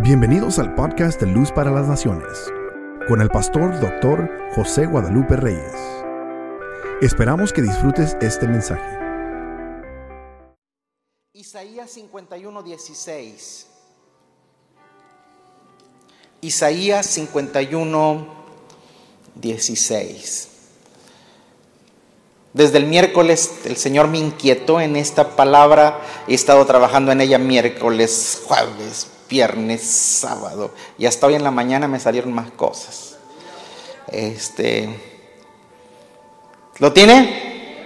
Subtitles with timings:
[0.00, 2.52] Bienvenidos al podcast de Luz para las Naciones,
[3.08, 5.72] con el pastor doctor José Guadalupe Reyes.
[7.00, 8.84] Esperamos que disfrutes este mensaje.
[11.32, 13.66] Isaías 51, 16.
[16.42, 18.26] Isaías 51,
[19.34, 20.48] 16.
[22.52, 26.02] Desde el miércoles el Señor me inquietó en esta palabra.
[26.28, 30.72] He estado trabajando en ella miércoles, jueves, viernes, sábado.
[30.98, 33.16] Y hasta hoy en la mañana me salieron más cosas.
[34.08, 34.88] Este.
[36.78, 37.84] ¿Lo tiene?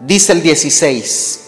[0.00, 1.40] Dice el 16.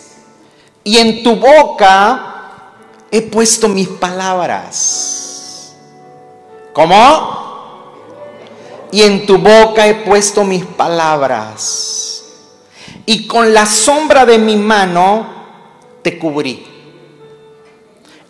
[0.85, 2.63] Y en tu boca
[3.11, 5.77] he puesto mis palabras.
[6.73, 7.47] ¿Cómo?
[8.91, 12.25] y en tu boca he puesto mis palabras.
[13.05, 15.27] Y con la sombra de mi mano
[16.03, 16.67] te cubrí,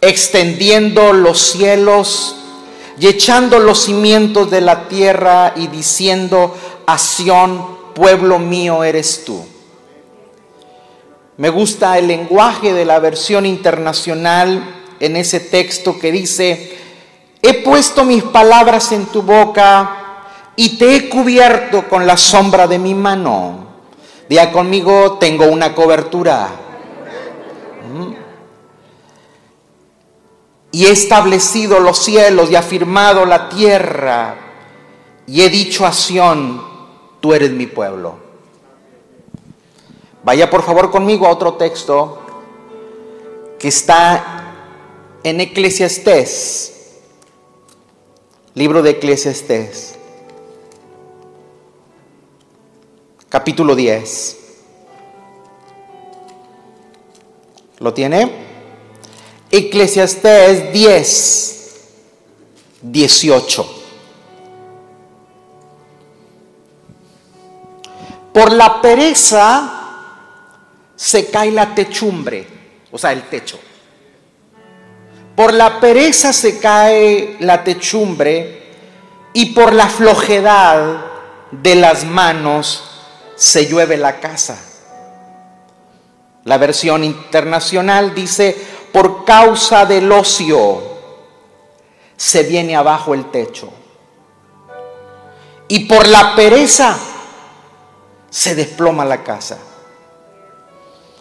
[0.00, 2.36] extendiendo los cielos
[2.98, 6.98] y echando los cimientos de la tierra y diciendo a
[7.94, 9.44] pueblo mío eres tú.
[11.38, 14.62] Me gusta el lenguaje de la versión internacional
[15.00, 16.78] en ese texto que dice,
[17.42, 20.04] he puesto mis palabras en tu boca
[20.56, 23.66] y te he cubierto con la sombra de mi mano.
[24.28, 26.48] Día conmigo, tengo una cobertura.
[27.92, 28.25] Mm.
[30.76, 34.36] Y he establecido los cielos y afirmado la tierra.
[35.26, 36.62] Y he dicho a Sión,
[37.18, 38.18] tú eres mi pueblo.
[40.22, 42.18] Vaya por favor conmigo a otro texto
[43.58, 44.52] que está
[45.24, 46.98] en Eclesiastés,
[48.52, 49.94] libro de Eclesiastés.
[53.30, 54.36] capítulo 10.
[57.78, 58.45] ¿Lo tiene?
[59.56, 61.76] Eclesiastés 10,
[62.82, 63.74] 18.
[68.34, 69.72] Por la pereza
[70.94, 72.46] se cae la techumbre,
[72.92, 73.58] o sea, el techo.
[75.34, 78.62] Por la pereza se cae la techumbre
[79.32, 81.02] y por la flojedad
[81.50, 82.84] de las manos
[83.36, 84.62] se llueve la casa.
[86.44, 88.56] La versión internacional dice,
[88.96, 90.80] por causa del ocio
[92.16, 93.68] se viene abajo el techo.
[95.68, 96.96] Y por la pereza
[98.30, 99.58] se desploma la casa.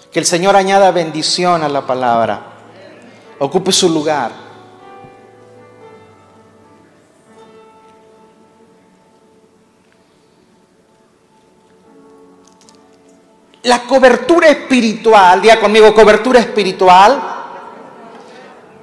[0.09, 2.45] Que el Señor añada bendición a la palabra.
[3.39, 4.31] Ocupe su lugar.
[13.63, 17.34] La cobertura espiritual, diga conmigo, cobertura espiritual.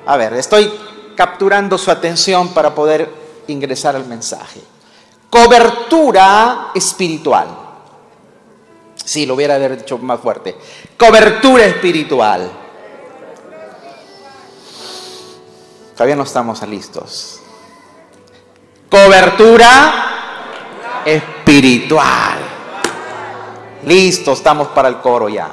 [0.07, 0.73] A ver, estoy
[1.17, 3.09] capturando su atención para poder
[3.47, 4.61] ingresar al mensaje.
[5.31, 7.47] Cobertura espiritual.
[9.05, 10.57] Sí, lo hubiera dicho más fuerte.
[10.99, 12.51] Cobertura espiritual.
[15.95, 17.41] Todavía no estamos listos.
[18.91, 22.39] Cobertura espiritual.
[23.85, 25.51] Listo, estamos para el coro ya.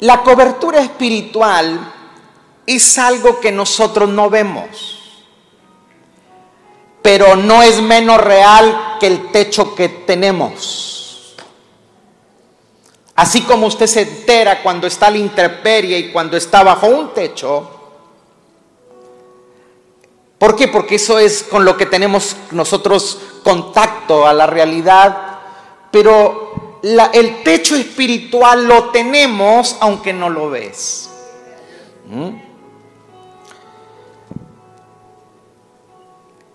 [0.00, 2.01] La cobertura espiritual
[2.66, 5.24] es algo que nosotros no vemos,
[7.02, 10.92] pero no es menos real que el techo que tenemos.
[13.14, 17.70] Así como usted se entera cuando está la intemperie y cuando está bajo un techo.
[20.38, 20.68] ¿Por qué?
[20.68, 25.40] Porque eso es con lo que tenemos nosotros contacto a la realidad.
[25.90, 26.80] Pero
[27.12, 31.10] el techo espiritual lo tenemos aunque no lo ves.
[32.06, 32.51] ¿Mm?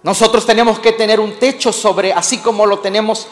[0.07, 3.27] Nosotros tenemos que tener un techo sobre, así como lo tenemos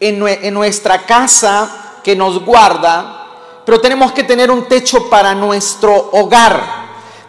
[0.00, 3.26] en, nuestra casa que nos guarda,
[3.66, 6.62] pero tenemos que tener un techo para nuestro hogar.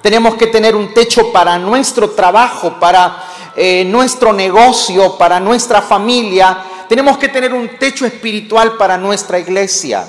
[0.02, 6.64] Tenemos que tener un techo para nuestro trabajo, para eh, nuestro negocio, para nuestra familia,
[6.88, 10.08] tenemos que tener un techo espiritual para nuestra iglesia.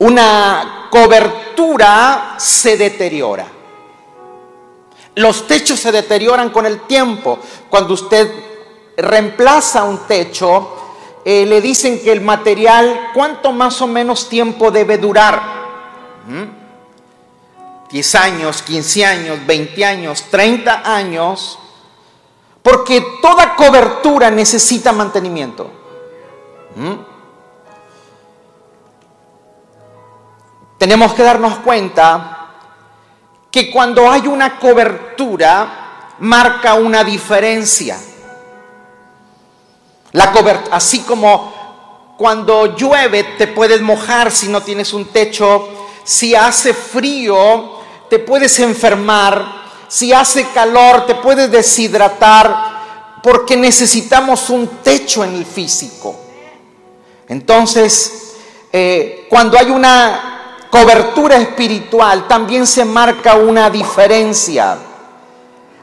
[0.00, 3.57] Una cobertura se deteriora.
[5.18, 7.40] Los techos se deterioran con el tiempo.
[7.68, 8.30] Cuando usted
[8.96, 10.76] reemplaza un techo,
[11.24, 15.42] eh, le dicen que el material, ¿cuánto más o menos tiempo debe durar?
[17.90, 18.16] 10 ¿Mm?
[18.16, 21.58] años, 15 años, 20 años, 30 años.
[22.62, 25.68] Porque toda cobertura necesita mantenimiento.
[26.76, 26.92] ¿Mm?
[30.78, 32.37] Tenemos que darnos cuenta
[33.50, 37.98] que cuando hay una cobertura marca una diferencia.
[40.12, 40.32] La
[40.70, 45.68] así como cuando llueve te puedes mojar si no tienes un techo,
[46.04, 47.78] si hace frío
[48.08, 49.44] te puedes enfermar,
[49.88, 56.18] si hace calor te puedes deshidratar, porque necesitamos un techo en el físico.
[57.28, 58.34] Entonces,
[58.72, 60.37] eh, cuando hay una
[60.70, 64.78] cobertura espiritual, también se marca una diferencia.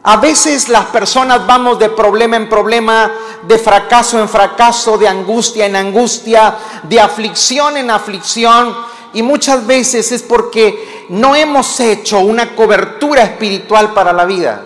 [0.07, 3.11] A veces las personas vamos de problema en problema,
[3.41, 8.75] de fracaso en fracaso, de angustia en angustia, de aflicción en aflicción.
[9.13, 14.61] Y muchas veces es porque no hemos hecho una cobertura espiritual para la vida.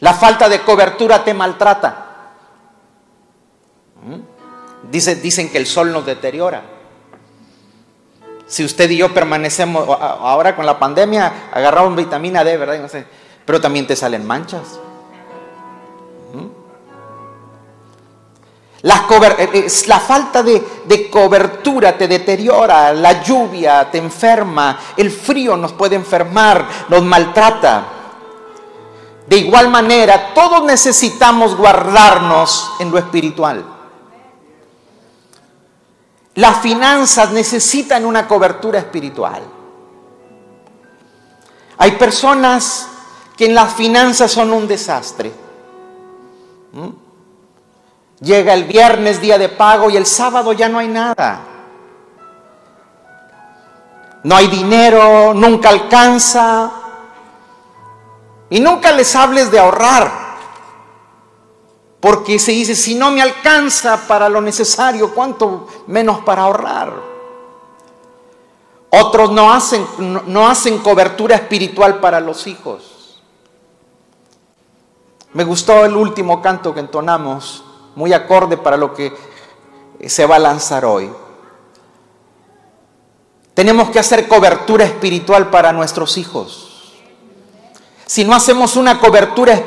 [0.00, 2.06] La falta de cobertura te maltrata.
[4.02, 4.29] ¿Mm?
[4.90, 6.62] Dicen que el sol nos deteriora.
[8.46, 12.80] Si usted y yo permanecemos, ahora con la pandemia, agarramos vitamina D, ¿verdad?
[12.80, 13.04] No sé,
[13.44, 14.80] pero también te salen manchas.
[18.82, 19.06] La,
[19.38, 25.54] eh, eh, la falta de, de, cobertura te deteriora, la lluvia te enferma, el frío
[25.54, 27.84] nos puede enfermar, nos maltrata.
[29.26, 33.79] De igual manera, todos necesitamos guardarnos en lo espiritual.
[36.40, 39.42] Las finanzas necesitan una cobertura espiritual.
[41.76, 42.88] Hay personas
[43.36, 45.34] que en las finanzas son un desastre.
[46.72, 46.88] ¿Mm?
[48.20, 51.40] Llega el viernes, día de pago, y el sábado ya no hay nada.
[54.22, 56.70] No hay dinero, nunca alcanza.
[58.48, 60.29] Y nunca les hables de ahorrar.
[62.00, 66.92] Porque se dice, si no me alcanza para lo necesario, ¿cuánto menos para ahorrar?
[68.88, 69.86] Otros no hacen,
[70.26, 73.20] no hacen cobertura espiritual para los hijos.
[75.32, 77.64] Me gustó el último canto que entonamos
[77.94, 79.12] muy acorde para lo que
[80.06, 81.10] se va a lanzar hoy.
[83.54, 86.94] Tenemos que hacer cobertura espiritual para nuestros hijos.
[88.06, 89.60] Si no hacemos una cobertura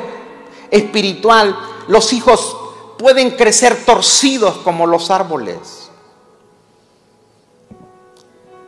[0.70, 2.56] espiritual, los hijos
[2.98, 5.90] pueden crecer torcidos como los árboles.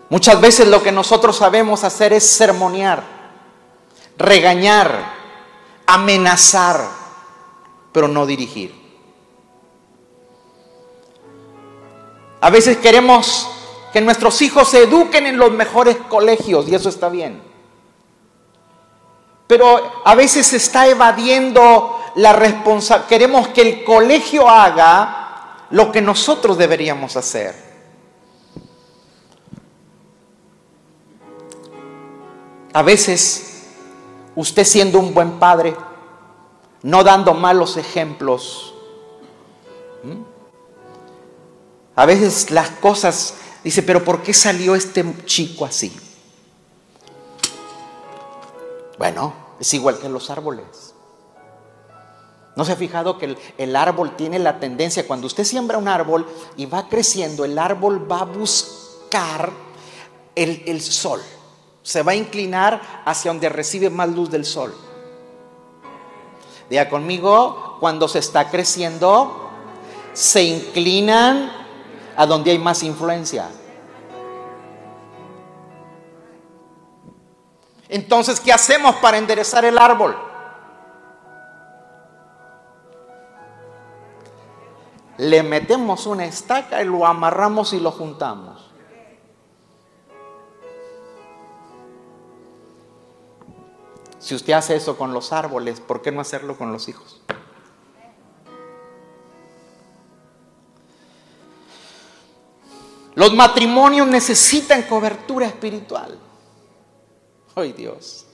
[0.09, 3.03] Muchas veces lo que nosotros sabemos hacer es sermonear,
[4.17, 5.15] regañar,
[5.87, 6.89] amenazar,
[7.93, 8.75] pero no dirigir.
[12.41, 13.49] A veces queremos
[13.93, 17.43] que nuestros hijos se eduquen en los mejores colegios y eso está bien.
[19.47, 23.09] Pero a veces se está evadiendo la responsabilidad.
[23.09, 27.55] Queremos que el colegio haga lo que nosotros deberíamos hacer.
[32.73, 33.67] A veces
[34.35, 35.75] usted siendo un buen padre,
[36.83, 38.75] no dando malos ejemplos,
[41.95, 43.35] a veces las cosas,
[43.65, 45.95] dice, pero ¿por qué salió este chico así?
[48.99, 50.86] Bueno, es igual que en los árboles.
[52.57, 56.27] ¿No se ha fijado que el, árbol tiene la tendencia, cuando usted siembra un árbol
[56.57, 59.53] y va creciendo, el árbol va a buscar
[60.35, 61.21] el, el sol,
[61.83, 64.75] se va a inclinar hacia donde recibe más luz del sol.
[66.71, 69.51] Diga conmigo, cuando se está creciendo,
[70.15, 71.53] se inclinan
[72.17, 73.51] a donde hay más influencia.
[77.91, 80.17] Entonces, ¿qué hacemos para enderezar el árbol?
[85.19, 88.71] Le metemos una estaca y lo amarramos y lo juntamos.
[94.19, 97.21] Si usted hace eso con los árboles, ¿por qué no hacerlo con los hijos?
[103.15, 106.19] Los matrimonios necesitan cobertura espiritual.
[107.55, 108.27] Ay Dios.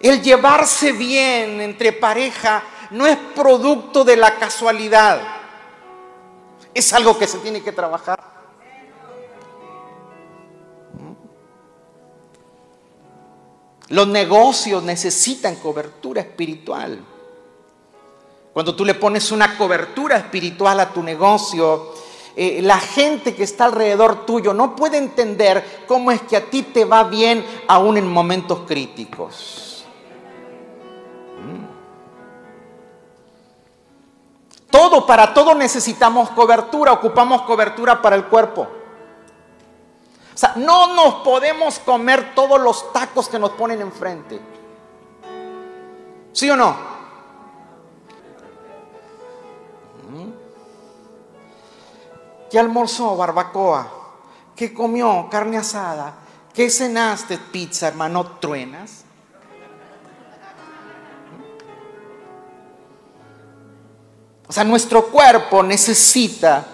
[0.00, 5.20] El llevarse bien entre pareja no es producto de la casualidad.
[6.74, 8.18] Es algo que se tiene que trabajar.
[13.88, 16.98] Los negocios necesitan cobertura espiritual.
[18.52, 21.94] Cuando tú le pones una cobertura espiritual a tu negocio,
[22.36, 26.62] eh, la gente que está alrededor tuyo no puede entender cómo es que a ti
[26.62, 29.84] te va bien aún en momentos críticos.
[31.40, 31.67] Mm.
[34.70, 38.62] Todo, para todo necesitamos cobertura, ocupamos cobertura para el cuerpo.
[40.34, 44.40] O sea, no nos podemos comer todos los tacos que nos ponen enfrente.
[46.32, 46.88] ¿Sí o no?
[52.50, 53.16] ¿Qué almorzó?
[53.16, 53.90] Barbacoa.
[54.56, 55.28] ¿Qué comió?
[55.30, 56.14] Carne asada.
[56.54, 57.38] ¿Qué cenaste?
[57.38, 58.38] Pizza, hermano.
[58.40, 59.04] ¿Truenas?
[64.48, 66.64] O sea, nuestro cuerpo necesita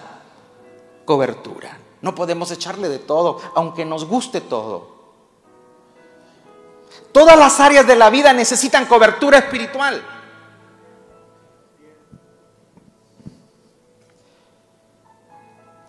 [1.03, 1.77] cobertura.
[2.01, 4.95] No podemos echarle de todo, aunque nos guste todo.
[7.11, 10.03] Todas las áreas de la vida necesitan cobertura espiritual.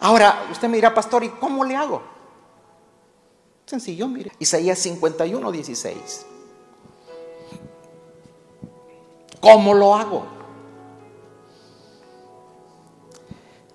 [0.01, 2.03] Ahora, usted me dirá, pastor, ¿y cómo le hago?
[3.65, 4.33] Sencillo, mire.
[4.39, 6.27] Isaías 51, 16.
[9.41, 10.36] ¿Cómo lo hago?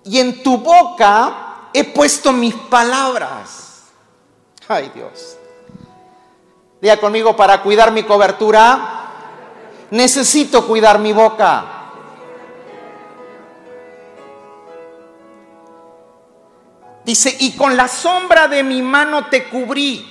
[0.04, 3.84] Y en tu boca he puesto mis palabras.
[4.68, 5.36] Ay Dios.
[6.80, 9.06] Diga conmigo, para cuidar mi cobertura,
[9.90, 11.64] necesito cuidar mi boca.
[17.04, 20.08] Dice, y con la sombra de mi mano te cubrí.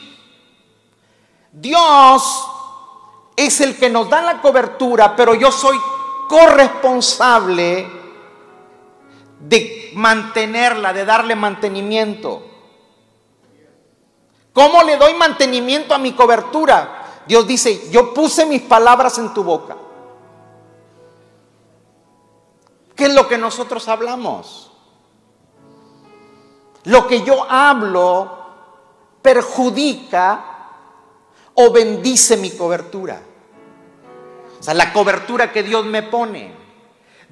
[1.51, 2.47] Dios
[3.35, 5.77] es el que nos da la cobertura, pero yo soy
[6.29, 7.89] corresponsable
[9.39, 12.43] de mantenerla, de darle mantenimiento.
[14.53, 17.23] ¿Cómo le doy mantenimiento a mi cobertura?
[17.25, 19.77] Dios dice, yo puse mis palabras en tu boca.
[22.95, 24.71] ¿Qué es lo que nosotros hablamos?
[26.83, 28.39] Lo que yo hablo
[29.21, 30.45] perjudica
[31.53, 33.21] o bendice mi cobertura.
[34.59, 36.60] O sea, la cobertura que Dios me pone.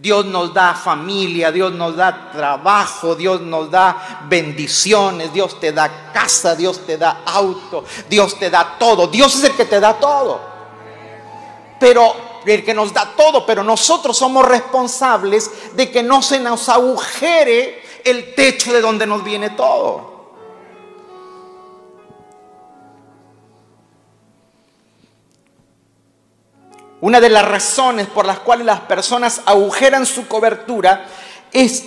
[0.02, 6.12] Dios nos da familia, Dios nos da trabajo, Dios nos da bendiciones, Dios te da
[6.14, 9.08] casa, Dios te da auto, Dios te da todo.
[9.08, 10.40] Dios es el que te da todo.
[11.80, 16.70] Pero el que nos da todo, pero nosotros somos responsables de que no se nos
[16.70, 20.09] agujere el techo de donde nos viene todo.
[27.02, 31.06] Una de las razones por las cuales las personas agujeran su cobertura
[31.54, 31.86] es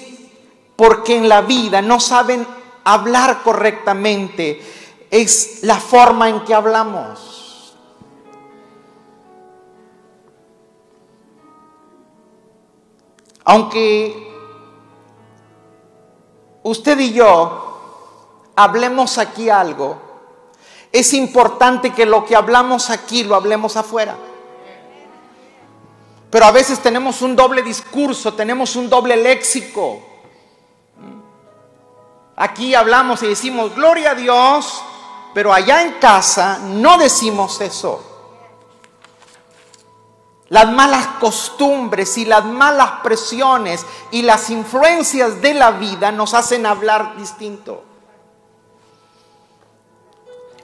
[0.75, 2.47] porque en la vida no saben
[2.85, 4.63] hablar correctamente.
[5.11, 7.77] Es la forma en que hablamos.
[13.45, 14.33] Aunque
[16.63, 20.01] usted y yo hablemos aquí algo,
[20.91, 24.17] es importante que lo que hablamos aquí lo hablemos afuera.
[26.33, 30.03] Pero a veces tenemos un doble discurso, tenemos un doble léxico.
[32.35, 34.83] Aquí hablamos y decimos, gloria a Dios,
[35.35, 38.03] pero allá en casa no decimos eso.
[40.49, 46.65] Las malas costumbres y las malas presiones y las influencias de la vida nos hacen
[46.65, 47.85] hablar distinto.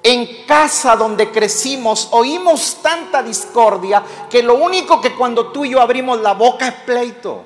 [0.02, 5.81] En casa donde crecimos oímos tanta discordia que lo único que cuando tú y yo
[5.81, 7.45] abrimos la boca es pleito.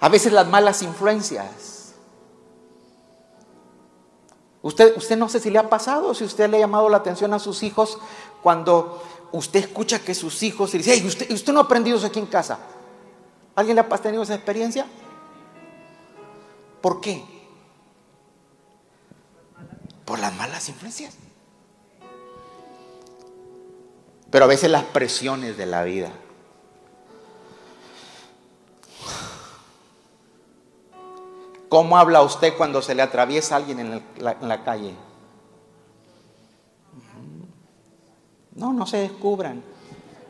[0.00, 1.94] A veces las malas influencias.
[4.62, 7.32] Usted, usted no sé si le ha pasado, si usted le ha llamado la atención
[7.32, 7.98] a sus hijos
[8.42, 12.18] cuando usted escucha que sus hijos y dice, usted, usted no ha aprendido eso aquí
[12.18, 12.58] en casa.
[13.58, 14.86] ¿Alguien le ha tenido esa experiencia?
[16.80, 17.24] ¿Por qué?
[20.04, 21.16] Por las malas influencias.
[24.30, 26.12] Pero a veces las presiones de la vida.
[31.68, 34.94] ¿Cómo habla usted cuando se le atraviesa alguien en la, calle?
[38.54, 39.64] No, no se descubran.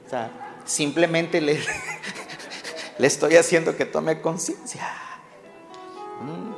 [0.07, 1.63] O sea, simplemente le,
[2.99, 4.83] le estoy haciendo que tome conciencia.
[6.21, 6.49] ¿Mm?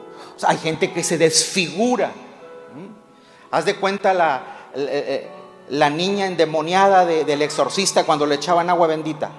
[0.46, 2.08] hay gente que se desfigura.
[2.08, 3.54] ¿Mm?
[3.54, 5.28] Haz de cuenta la, eh,
[5.68, 9.30] la, niña endemoniada del exorcista cuando le echaban agua bendita.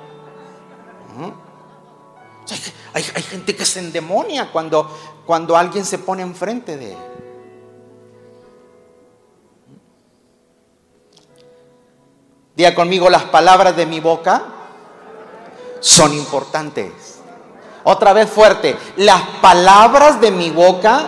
[1.17, 1.31] ¿Mm?
[2.93, 4.89] hay, gente que se endemonia cuando,
[5.25, 6.97] cuando alguien se pone enfrente de él.
[12.55, 14.60] Diga conmigo las palabras de mi boca
[15.81, 17.19] son importantes.
[17.83, 21.03] Otra vez fuerte, las palabras de mi boca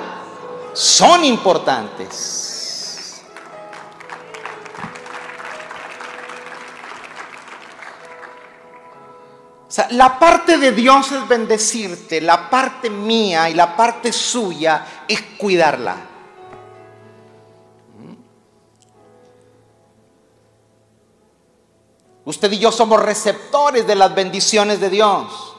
[0.73, 3.21] son importantes.
[9.91, 16.12] La parte de Dios es bendecirte, la parte mía y la parte suya es cuidarla.
[22.25, 25.55] Usted y yo somos receptores de las bendiciones de Dios.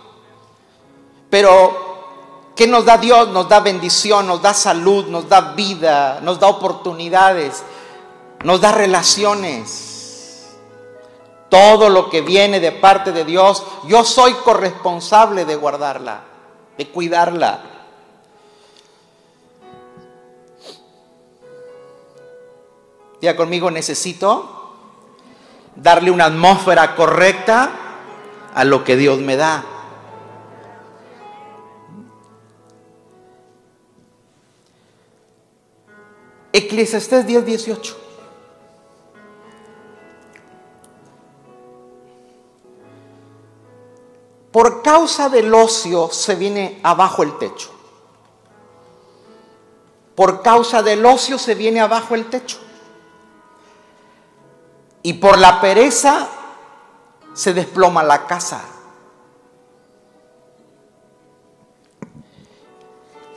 [1.29, 3.29] Pero, ¿qué nos da Dios?
[3.29, 7.63] Nos da bendición, nos da salud, nos da vida, nos da oportunidades,
[8.45, 10.55] nos da relaciones.
[11.51, 16.25] Todo lo que viene de parte de Dios, yo soy corresponsable de guardarla,
[16.79, 17.63] de cuidarla.
[23.21, 24.64] Ya conmigo, necesito
[25.77, 27.71] darle una atmósfera correcta
[28.55, 29.65] a lo que Dios me da.
[36.53, 37.97] Eclesiastés 10, 18.
[44.53, 47.71] Por causa del ocio se viene abajo el techo.
[50.15, 52.59] Por causa del ocio se viene abajo el techo.
[55.05, 56.27] Y por la pereza
[57.35, 58.63] se desploma la casa.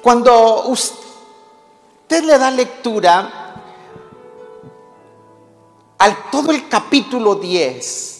[0.01, 3.53] Cuando usted le da lectura
[5.97, 8.17] al todo el capítulo 10,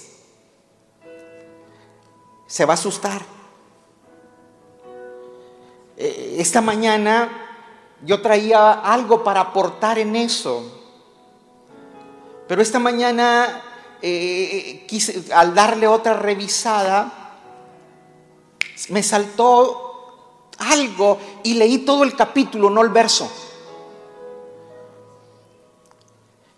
[2.47, 3.21] se va a asustar.
[5.95, 7.29] Eh, esta mañana
[8.03, 10.76] yo traía algo para aportar en eso.
[12.47, 13.61] Pero esta mañana,
[14.01, 17.35] eh, quise, al darle otra revisada,
[18.89, 23.29] me saltó algo y leí todo el capítulo, no el verso.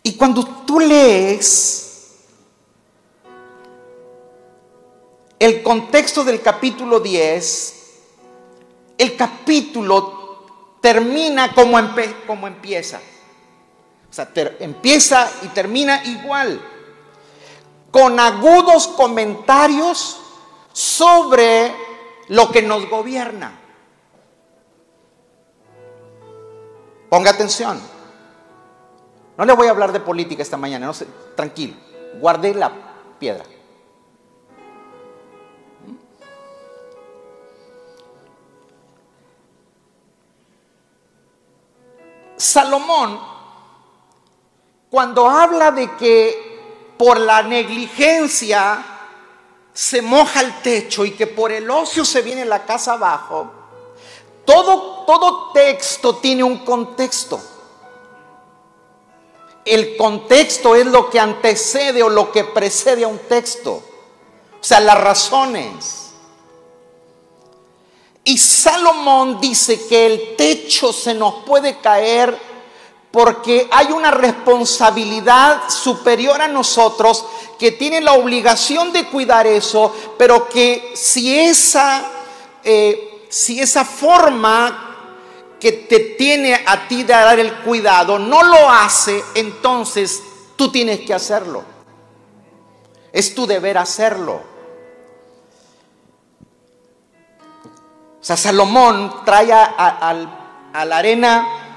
[0.03, 1.89] Y cuando tú lees
[5.39, 7.75] el contexto del capítulo 10,
[8.97, 11.77] el capítulo termina como,
[12.27, 12.99] como empieza.
[14.09, 16.59] O sea, empieza y termina igual,
[17.91, 20.19] con agudos comentarios
[20.73, 21.73] sobre
[22.29, 23.59] lo que nos gobierna.
[27.09, 27.79] Ponga atención.
[29.37, 30.93] No le voy a hablar de política esta mañana, no
[31.35, 31.75] tranquilo.
[32.19, 32.71] Guardé la
[33.19, 33.45] piedra.
[42.35, 43.38] Salomón
[44.89, 48.85] cuando habla de que por la negligencia
[49.71, 53.51] se moja el techo y que por el ocio se viene la casa abajo,
[54.45, 57.39] todo, todo texto tiene un contexto.
[59.63, 63.83] El contexto es lo que antecede o lo que precede a un texto.
[64.59, 66.09] O sea, las razones.
[68.23, 72.48] Y Salomón dice que el techo se nos puede caer
[73.11, 77.25] porque hay una responsabilidad superior a nosotros
[77.57, 82.03] que tiene la obligación de cuidar eso, pero que si esa,
[82.63, 84.85] eh, si esa forma
[85.59, 90.21] que te tiene a ti de dar el cuidado no lo hace, entonces
[90.55, 91.63] tú tienes que hacerlo.
[93.11, 94.41] Es tu deber hacerlo.
[98.21, 101.68] O sea, Salomón trae a la arena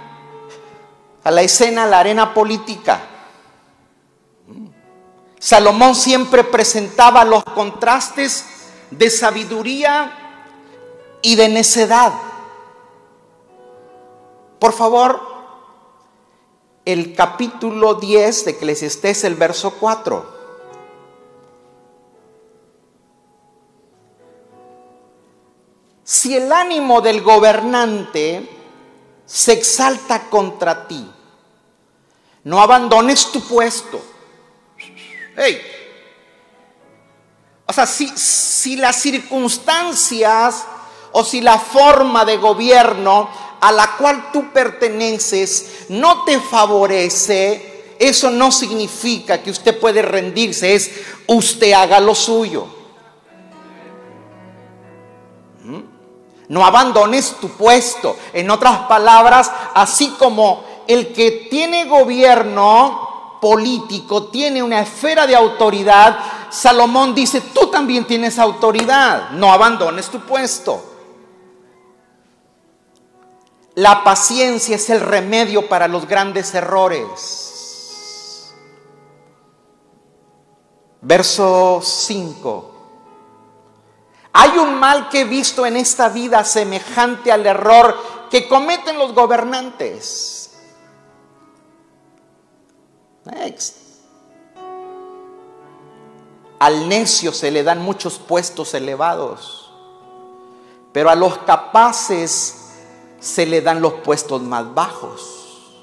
[1.25, 3.09] a la escena, a la arena política.
[5.39, 8.47] Salomón siempre presentaba los contrastes
[8.91, 10.13] de sabiduría
[11.21, 12.13] y de necedad.
[14.59, 15.21] Por favor,
[16.85, 20.43] el capítulo 10 de Eclesiastés, el verso 4.
[26.05, 28.62] Si el ánimo del gobernante
[29.27, 31.09] se exalta contra ti,
[32.45, 34.01] no abandones tu puesto.
[35.37, 35.61] Hey.
[37.67, 40.65] O sea, si, si las circunstancias
[41.13, 43.29] o si la forma de gobierno
[43.61, 50.75] a la cual tú perteneces no te favorece, eso no significa que usted puede rendirse,
[50.75, 50.91] es
[51.29, 52.82] usted haga lo suyo.
[56.53, 58.15] No abandones tu puesto.
[58.35, 66.19] En otras palabras, así como el que tiene gobierno político tiene una esfera de autoridad,
[66.51, 69.31] Salomón dice, tú también tienes autoridad.
[69.31, 70.85] No abandones tu puesto.
[73.77, 78.53] La paciencia es el remedio para los grandes errores.
[81.01, 82.72] Verso 5.
[84.33, 87.97] Hay un mal que he visto en esta vida semejante al error
[88.31, 90.51] que cometen los gobernantes.
[93.25, 93.77] Next.
[96.59, 99.71] Al necio se le dan muchos puestos elevados,
[100.93, 102.63] pero a los capaces
[103.21, 105.83] se le dan los puestos más bajos.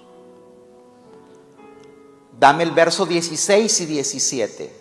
[2.39, 4.78] Dame el verso 16 y 17.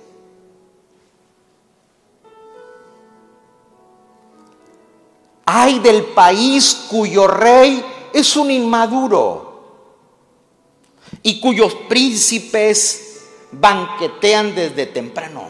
[5.50, 7.82] Ay del país cuyo rey
[8.12, 9.48] es un inmaduro
[11.22, 15.48] y cuyos príncipes banquetean desde temprano.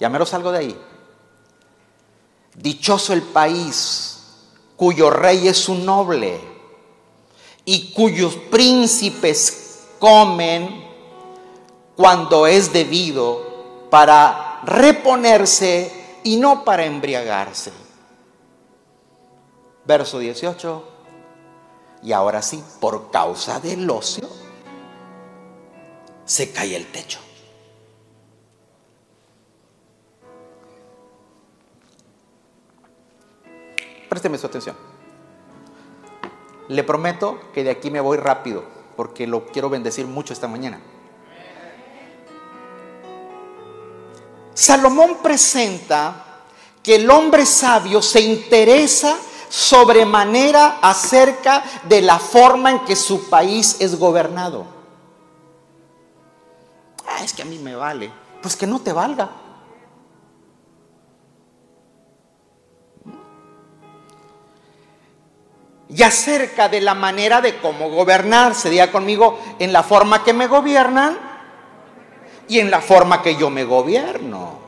[0.00, 0.80] Ya me lo salgo de ahí.
[2.54, 6.40] Dichoso el país cuyo rey es un noble
[7.66, 10.82] y cuyos príncipes comen
[11.94, 17.70] cuando es debido para reponerse y no para embriagarse.
[19.84, 20.90] Verso 18.
[22.02, 24.28] Y ahora sí, por causa del ocio,
[26.24, 27.20] se cae el techo.
[34.08, 34.76] Présteme su atención.
[36.68, 38.64] Le prometo que de aquí me voy rápido,
[38.96, 40.80] porque lo quiero bendecir mucho esta mañana.
[44.54, 46.24] Salomón presenta
[46.82, 49.16] que el hombre sabio se interesa
[49.48, 54.66] sobremanera acerca de la forma en que su país es gobernado.
[57.06, 58.10] Ah, es que a mí me vale.
[58.42, 59.30] Pues que no te valga.
[65.88, 70.48] Y acerca de la manera de cómo gobernar, sería conmigo en la forma que me
[70.48, 71.33] gobiernan
[72.48, 74.58] y en la forma que yo me gobierno.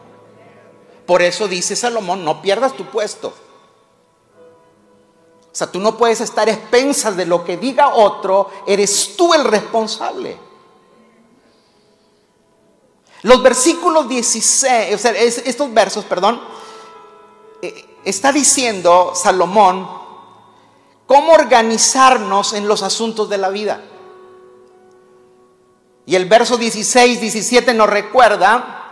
[1.06, 3.28] Por eso dice Salomón, no pierdas tu puesto.
[3.28, 9.44] O sea, tú no puedes estar expensas de lo que diga otro, eres tú el
[9.44, 10.38] responsable.
[13.22, 16.40] Los versículos 16, o sea, estos versos, perdón,
[17.62, 19.88] eh, está diciendo Salomón
[21.06, 23.80] cómo organizarnos en los asuntos de la vida.
[26.06, 28.84] Y el verso 16, 17 nos recuerda,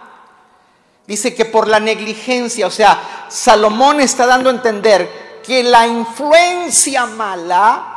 [1.06, 7.06] dice que por la negligencia, o sea, Salomón está dando a entender que la influencia
[7.06, 7.92] mala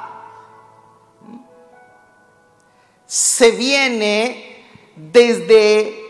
[3.08, 6.04] se viene desde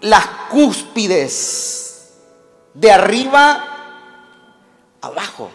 [0.00, 2.12] las cúspides,
[2.74, 3.64] de arriba
[5.00, 5.50] abajo.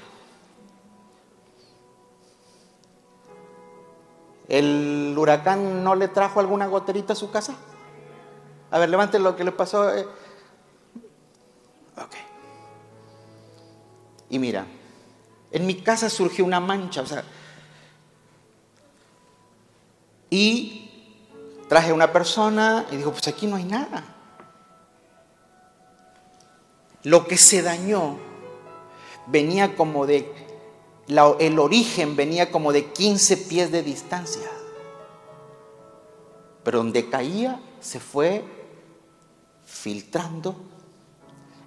[4.49, 7.55] ¿El huracán no le trajo alguna goterita a su casa?
[8.71, 9.95] A ver, levante lo que le pasó.
[9.95, 10.07] Eh.
[11.95, 12.15] Ok.
[14.29, 14.65] Y mira,
[15.51, 17.23] en mi casa surgió una mancha, o sea,
[20.31, 20.89] y
[21.67, 24.03] traje a una persona y dijo, pues aquí no hay nada.
[27.03, 28.17] Lo que se dañó
[29.27, 30.48] venía como de
[31.09, 34.49] el origen venía como de 15 pies de distancia.
[36.63, 38.43] Pero donde caía se fue
[39.65, 40.55] filtrando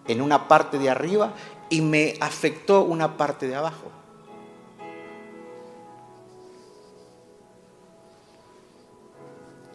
[0.06, 1.34] en una parte de arriba
[1.70, 3.90] y me afectó una parte de abajo.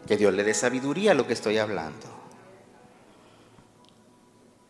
[0.07, 2.05] Que Dios le dé sabiduría a lo que estoy hablando.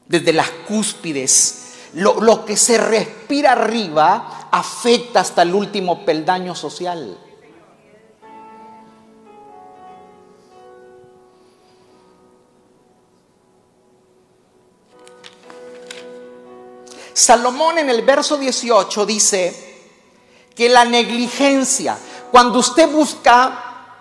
[0.07, 7.17] Desde las cúspides lo, que se respira arriba afecta hasta el último peldaño social.
[17.13, 19.89] Salomón en el verso 18 dice
[20.55, 21.97] que la negligencia,
[22.31, 23.95] cuando usted busca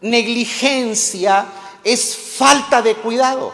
[0.00, 1.46] negligencia,
[1.84, 3.52] es falta de cuidado.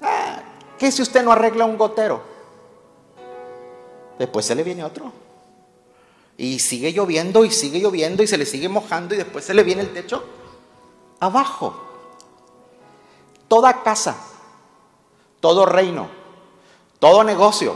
[0.00, 0.42] Ah,
[0.78, 2.31] ¿Qué si usted no arregla un gotero?
[4.22, 5.10] Después se le viene otro.
[6.38, 9.64] Y sigue lloviendo y sigue lloviendo y se le sigue mojando y después se le
[9.64, 10.22] viene el techo
[11.18, 11.74] abajo.
[13.48, 14.16] Toda casa,
[15.40, 16.06] todo reino,
[17.00, 17.74] todo negocio,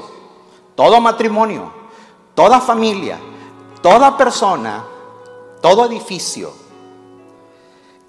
[0.76, 1.72] todo matrimonio,
[2.37, 3.18] toda familia,
[3.82, 4.85] toda persona,
[5.61, 6.52] todo edificio,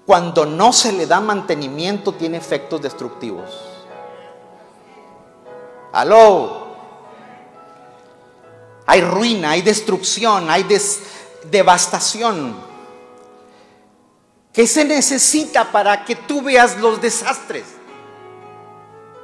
[0.06, 3.50] cuando no se le da mantenimiento tiene efectos destructivos.
[5.92, 6.67] Aló
[8.90, 10.66] hay ruina, hay destrucción, hay
[11.44, 12.56] devastación.
[14.50, 17.66] ¿Qué se necesita para que tú veas los desastres?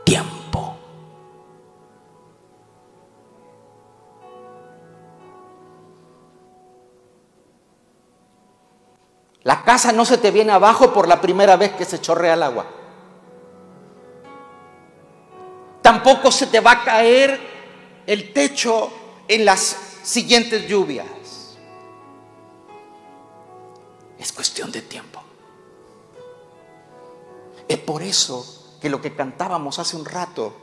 [0.05, 0.77] Tiempo.
[9.45, 12.43] La casa no se te viene abajo por la primera vez que se chorrea el
[12.43, 12.67] agua.
[15.81, 17.41] Tampoco se te va a caer
[18.07, 21.07] el techo en las siguientes lluvias.
[24.19, 25.23] Es cuestión de tiempo.
[27.69, 30.55] Es por eso que lo que cantábamos hace un rato,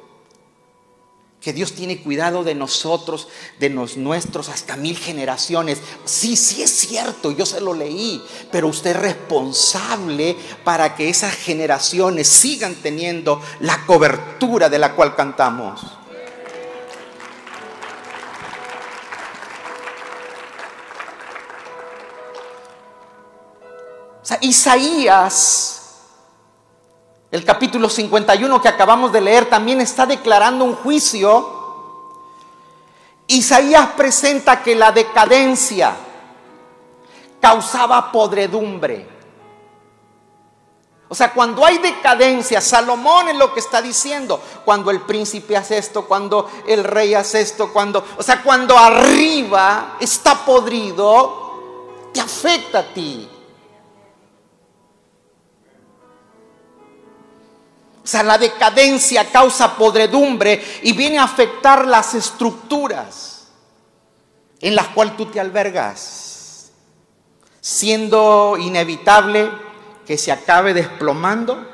[1.42, 3.28] que Dios tiene cuidado de nosotros,
[3.60, 5.80] de los nuestros, hasta mil generaciones.
[6.06, 11.34] Sí, sí es cierto, yo se lo leí, pero usted es responsable para que esas
[11.34, 15.82] generaciones sigan teniendo la cobertura de la cual cantamos.
[24.42, 25.82] Isaías,
[27.32, 31.60] el capítulo 51 que acabamos de leer, también está declarando un juicio.
[33.28, 35.96] Isaías presenta que la decadencia
[37.40, 39.10] causaba podredumbre.
[41.08, 44.42] O sea, cuando hay decadencia, Salomón es lo que está diciendo.
[44.64, 49.98] Cuando el príncipe hace esto, cuando el rey hace esto, cuando, o sea, cuando arriba
[50.00, 53.30] está podrido, te afecta a ti.
[58.04, 63.48] O sea, la decadencia causa podredumbre y viene a afectar las estructuras
[64.60, 66.72] en las cuales tú te albergas,
[67.60, 69.52] siendo inevitable
[70.06, 71.68] que se acabe desplomando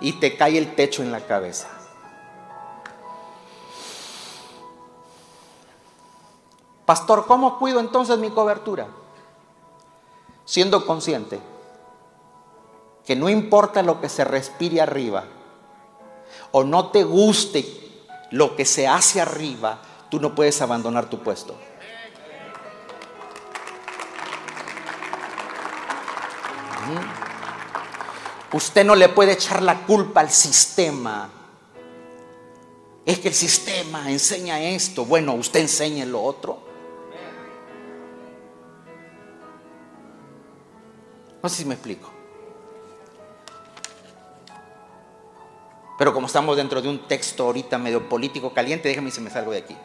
[0.00, 1.68] y te cae el techo en la cabeza.
[6.84, 8.88] Pastor, ¿cómo cuido entonces mi cobertura?
[10.44, 11.40] Siendo consciente
[13.06, 15.24] que no importa lo que se respire arriba
[16.52, 17.64] o no te guste
[18.30, 21.56] lo que se hace arriba, tú no puedes abandonar tu puesto.
[28.52, 31.30] Usted no le puede echar la culpa al sistema.
[33.06, 35.04] Es que el sistema enseña esto.
[35.04, 36.58] Bueno, usted enseña lo otro.
[41.42, 42.19] No sé si me explico.
[46.00, 49.52] Pero como estamos dentro de un texto ahorita medio político caliente, déjame si me salgo
[49.52, 49.76] de aquí.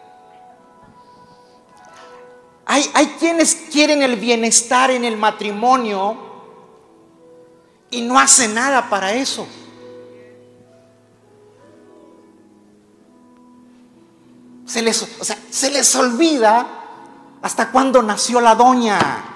[2.66, 6.16] Hay, hay quienes quieren el bienestar en el matrimonio
[7.92, 9.46] y no hacen nada para eso.
[14.66, 16.66] Se les, o sea, se les olvida
[17.42, 19.35] hasta cuándo nació la doña.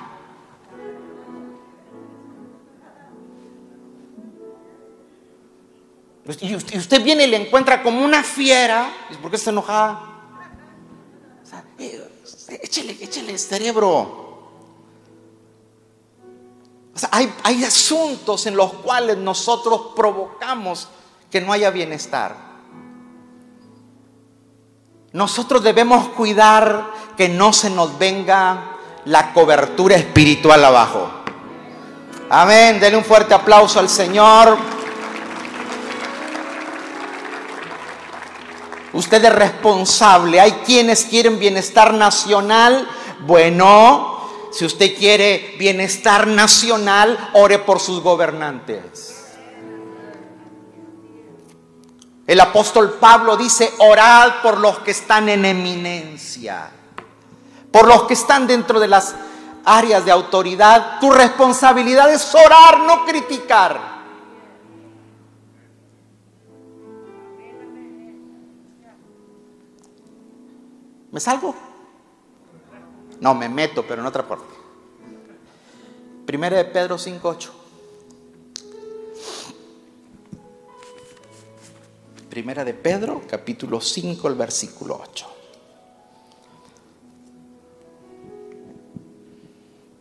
[6.41, 8.91] Y usted, viene y le encuentra como una fiera.
[9.19, 10.01] ¿Por qué está enojada?
[11.79, 12.07] Eh,
[12.61, 14.27] échele, échele cerebro.
[17.09, 20.89] hay, hay asuntos en los cuales nosotros provocamos
[21.31, 22.35] que no haya bienestar.
[25.11, 31.09] Nosotros debemos cuidar que no se nos venga la cobertura espiritual abajo.
[32.29, 32.79] Amén.
[32.79, 34.78] Denle un fuerte aplauso al Señor.
[38.99, 40.41] Usted es responsable.
[40.41, 42.85] Hay quienes quieren bienestar nacional.
[43.21, 44.19] Bueno,
[44.51, 49.37] si usted quiere bienestar nacional, ore por sus gobernantes.
[52.27, 56.69] El apóstol Pablo dice, orad por los que están en eminencia,
[57.71, 59.15] por los que están dentro de las
[59.63, 60.99] áreas de autoridad.
[60.99, 63.88] Tu responsabilidad es orar, no criticar.
[71.11, 71.55] ¿Me salgo?
[73.19, 74.53] No, me meto, pero en otra parte.
[76.25, 77.49] Primera de Pedro 5.8.
[82.29, 85.25] Primera de Pedro, capítulo 5, el versículo 8.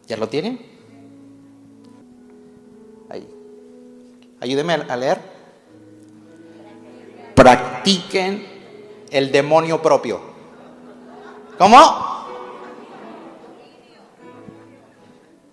[0.07, 0.61] ¿Ya lo tienen?
[3.09, 3.27] Ahí.
[4.41, 5.19] Ayúdeme a leer.
[7.35, 8.47] Practiquen
[9.11, 10.38] el demonio propio.
[11.59, 11.77] ¿Cómo?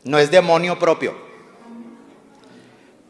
[0.03, 1.15] No es demonio propio.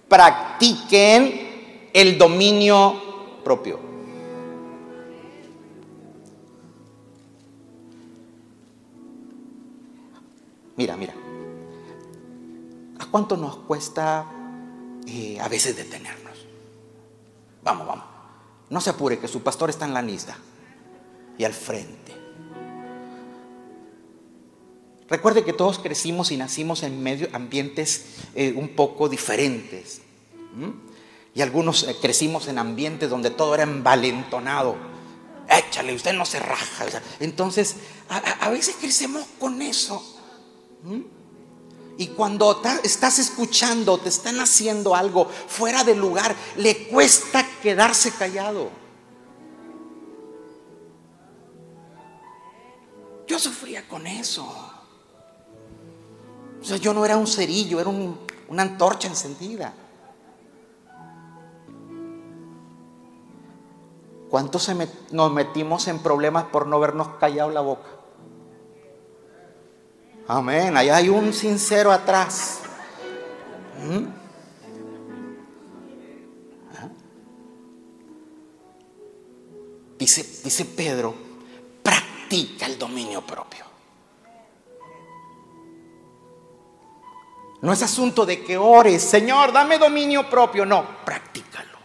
[0.07, 3.79] Practiquen el dominio propio.
[10.77, 11.13] Mira, mira.
[12.99, 14.25] ¿A cuánto nos cuesta
[15.05, 16.45] eh, a veces detenernos?
[17.61, 18.05] Vamos, vamos.
[18.69, 20.37] No se apure que su pastor está en la lista
[21.37, 22.14] y al frente.
[25.07, 30.01] Recuerde que todos crecimos y nacimos en medio ambientes eh, un poco diferentes.
[31.35, 34.75] Y algunos eh, crecimos en ambientes donde todo era envalentonado.
[35.47, 36.85] Échale, usted no se raja.
[37.19, 37.75] Entonces,
[38.09, 40.03] a, veces crecemos con eso.
[41.97, 48.71] Y cuando estás escuchando, te están haciendo algo fuera de lugar, le cuesta quedarse callado.
[53.27, 54.74] Yo sufría con eso.
[56.65, 59.71] O sea, yo no era un cerillo, era una antorcha encendida.
[64.31, 64.67] ¿Cuántos
[65.11, 67.87] nos metimos en problemas por no habernos callado la boca?
[70.27, 70.75] Amén.
[70.75, 72.61] Allá hay un sincero atrás.
[73.87, 74.07] ¿Mm?
[76.73, 76.89] ¿Ah?
[79.99, 81.13] Dice, dice Pedro,
[81.83, 83.74] practica el dominio propio.
[87.65, 90.67] No es asunto de que ores, Señor, dame dominio propio.
[90.67, 91.79] No, practícalo.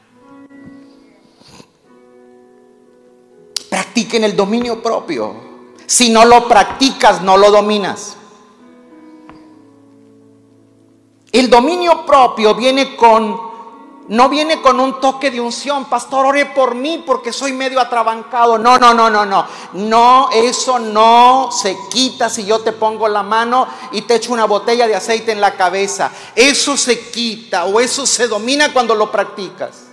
[3.71, 5.35] Practiquen el dominio propio.
[5.87, 8.19] Si no lo practicas, no lo dominas.
[11.33, 13.41] El dominio propio viene con
[14.11, 18.59] no viene con un toque de unción, pastor, ore por mí porque soy medio atrabancado.
[18.59, 19.47] No, no, no, no, no.
[19.75, 24.47] No, eso no se quita si yo te pongo la mano y te echo una
[24.47, 26.11] botella de aceite en la cabeza.
[26.35, 29.85] Eso se quita o eso se domina cuando lo practicas.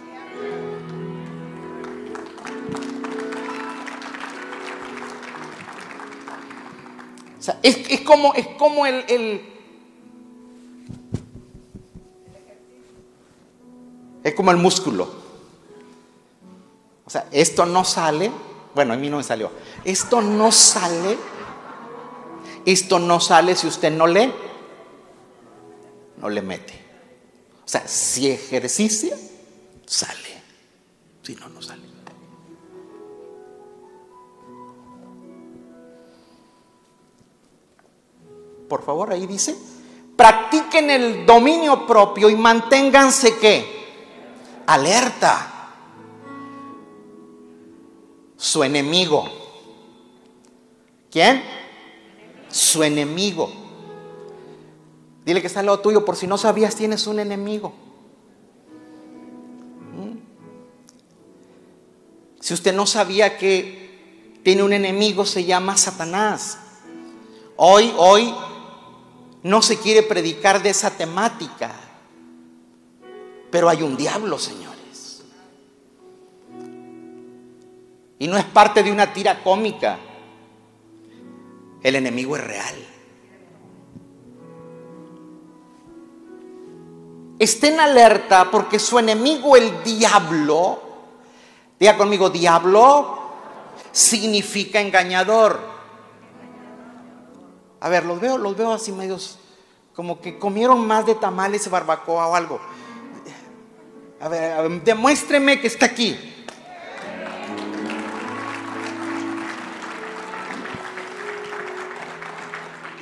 [7.38, 9.57] O sea, es, como, es como el
[14.28, 15.08] Es como el músculo.
[17.06, 18.30] O sea, esto no sale,
[18.76, 19.50] bueno, a mí no me salió.
[19.86, 21.18] Esto no sale,
[22.66, 24.34] esto no sale si usted no le,
[26.18, 26.74] no le mete.
[27.64, 29.16] O sea, si ejercicia,
[29.86, 30.44] sale.
[31.22, 31.84] Si no, no sale.
[38.68, 39.56] Por favor, ahí dice,
[40.18, 43.77] practiquen el dominio propio y manténganse que
[44.68, 45.54] alerta.
[48.36, 49.28] Su enemigo.
[51.10, 51.44] ¿Quién?
[52.50, 53.52] Su enemigo.
[55.26, 57.74] Dile que está al lado tuyo, por si no sabías, tienes un enemigo.
[59.94, 60.18] ¿Mm?
[62.40, 66.60] Si usted no sabía que tiene un enemigo, se llama Satanás.
[67.56, 68.34] Hoy, hoy,
[69.44, 71.87] no se quiere predicar de esa temática.
[73.50, 75.24] Pero hay un diablo, señores.
[78.20, 79.98] Y no es parte de una tira cómica.
[81.82, 82.76] El enemigo es real.
[87.40, 90.80] Estén alerta porque su enemigo, el diablo,
[91.80, 93.20] diga conmigo, diablo
[93.92, 95.60] significa engañador.
[97.80, 99.38] A ver, los veo, los veo así medios,
[99.96, 102.60] como que comieron más de tamales, barbacoa o algo.
[104.20, 106.18] A ver, demuéstreme que está aquí.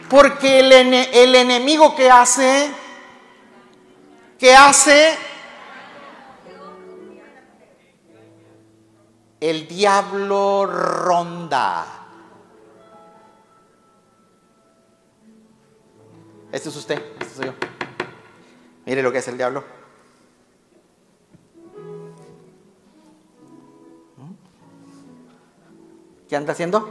[0.09, 2.69] Porque el, el enemigo que hace,
[4.37, 5.17] que hace,
[9.39, 11.85] el diablo ronda.
[16.51, 17.53] Este es usted, este soy yo.
[18.85, 19.74] Mire lo que es el diablo.
[26.27, 26.81] ¿Qué anda haciendo?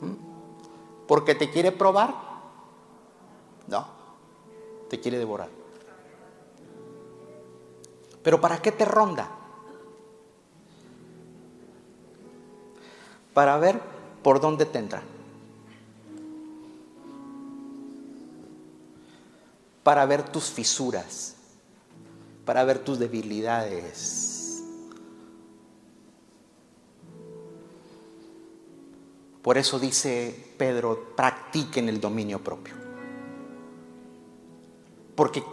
[0.00, 1.06] ¿Mm?
[1.06, 2.14] ¿Porque te quiere probar?
[3.66, 3.86] No,
[4.88, 5.48] te quiere devorar.
[8.22, 9.28] ¿Pero para qué te ronda?
[13.34, 13.80] Para ver
[14.22, 15.02] por dónde te entra.
[19.82, 21.36] Para ver tus fisuras,
[22.46, 24.33] para ver tus debilidades
[29.44, 32.72] Por eso dice Pedro, practiquen el dominio propio.
[35.14, 35.44] Porque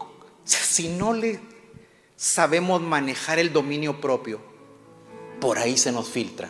[0.45, 1.41] si no le
[2.15, 4.39] sabemos manejar el dominio propio,
[5.41, 6.49] por ahí se nos filtra.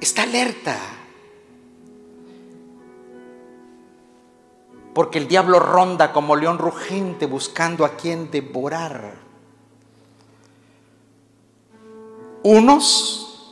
[0.00, 0.78] Está alerta.
[4.94, 9.23] Porque el diablo ronda como león rugente buscando a quien devorar.
[12.44, 13.48] Unos,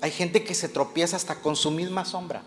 [0.00, 2.42] hay gente que se tropieza hasta con su misma sombra.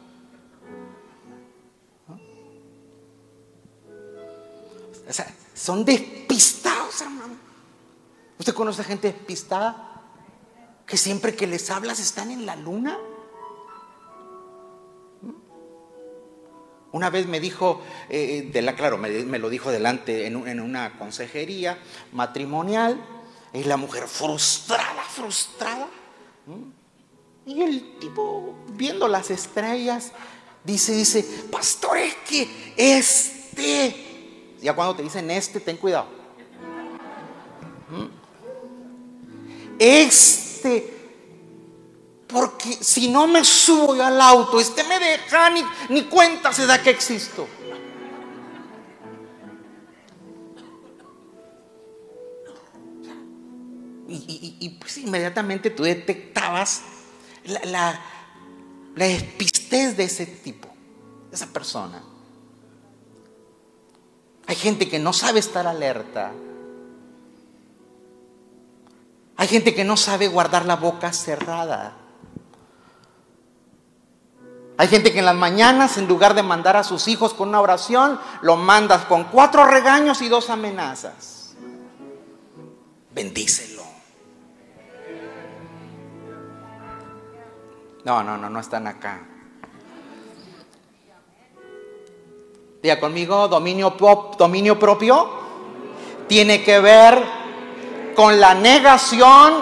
[5.07, 7.35] O sea, son despistados, hermano.
[8.37, 10.01] ¿Usted conoce a gente despistada?
[10.85, 12.99] Que siempre que les hablas están en la luna.
[16.91, 20.97] Una vez me dijo, eh, de la, claro, me, lo dijo delante en, en, una
[20.97, 21.79] consejería
[22.11, 23.01] matrimonial,
[23.55, 25.88] y la mujer frustrada, frustrada.
[27.45, 30.11] Y el tipo, viendo las estrellas,
[30.63, 34.05] dice, dice, pastor, es que este
[34.66, 36.07] ya cuando te dicen este, ten cuidado.
[39.78, 40.91] Este,
[42.28, 46.66] porque si no me subo yo al auto, este me deja ni, ni cuenta se
[46.66, 47.47] da que existo.
[54.66, 56.82] Y, pues inmediatamente tú detectabas
[57.43, 58.01] la, la,
[58.95, 60.68] la despistez de ese tipo,
[61.30, 62.01] de esa persona.
[64.47, 66.32] Hay gente que no sabe estar alerta.
[69.38, 71.95] Hay gente que no sabe guardar la boca cerrada.
[74.78, 77.61] Hay gente que en las mañanas, en lugar de mandar a sus hijos con una
[77.61, 81.55] oración, lo mandas con cuatro regaños y dos amenazas.
[83.13, 83.74] Bendícelo.
[88.06, 89.20] No, no, no, no están acá.
[92.82, 93.95] Diga conmigo, dominio,
[94.38, 95.28] dominio propio
[96.28, 97.20] tiene que ver
[98.16, 99.53] con la negación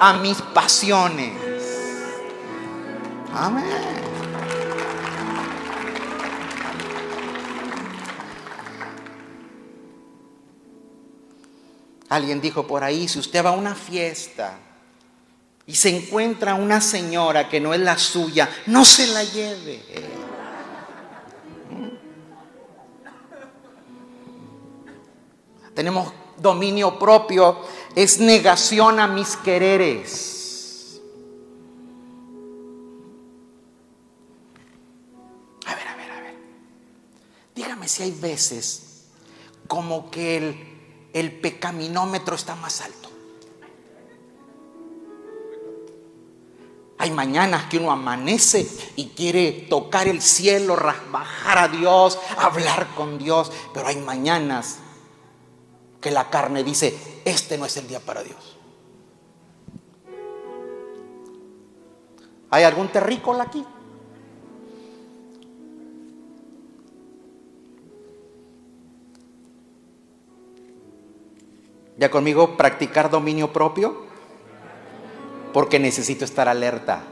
[0.00, 1.32] a mis pasiones.
[3.32, 3.64] Amén.
[12.08, 14.58] Alguien dijo por ahí, si usted va a una fiesta
[15.66, 19.82] y se encuentra una señora que no es la suya, no se la lleve.
[25.74, 27.60] tenemos dominio propio,
[27.94, 31.00] es negación a mis quereres.
[35.66, 36.34] A ver, a ver, a ver.
[37.54, 39.06] Dígame si hay veces
[39.66, 43.13] como que el, el pecaminómetro está más alto.
[47.04, 50.74] Hay mañanas que uno amanece y quiere tocar el cielo,
[51.10, 54.78] bajar a Dios, hablar con Dios, pero hay mañanas
[56.00, 56.96] que la carne dice,
[57.26, 58.56] este no es el día para Dios.
[62.48, 63.62] ¿Hay algún terrícola aquí?
[71.98, 74.13] ¿Ya conmigo practicar dominio propio?
[75.54, 77.04] Porque necesito estar alerta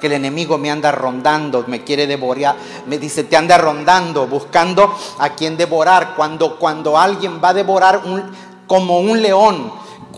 [0.00, 2.56] que el enemigo me anda rondando, me quiere devorar,
[2.86, 6.14] me dice, te anda rondando, buscando a quien devorar.
[6.16, 8.22] Cuando, cuando alguien va a devorar un,
[8.66, 9.70] como un león,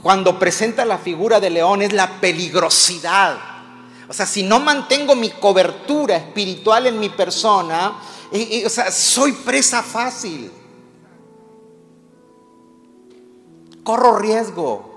[0.03, 3.37] cuando presenta la figura de león es la peligrosidad.
[4.09, 7.95] O sea, si no mantengo mi cobertura espiritual en mi persona,
[8.65, 10.51] o sea, soy presa fácil.
[13.83, 14.92] Corro riesgo.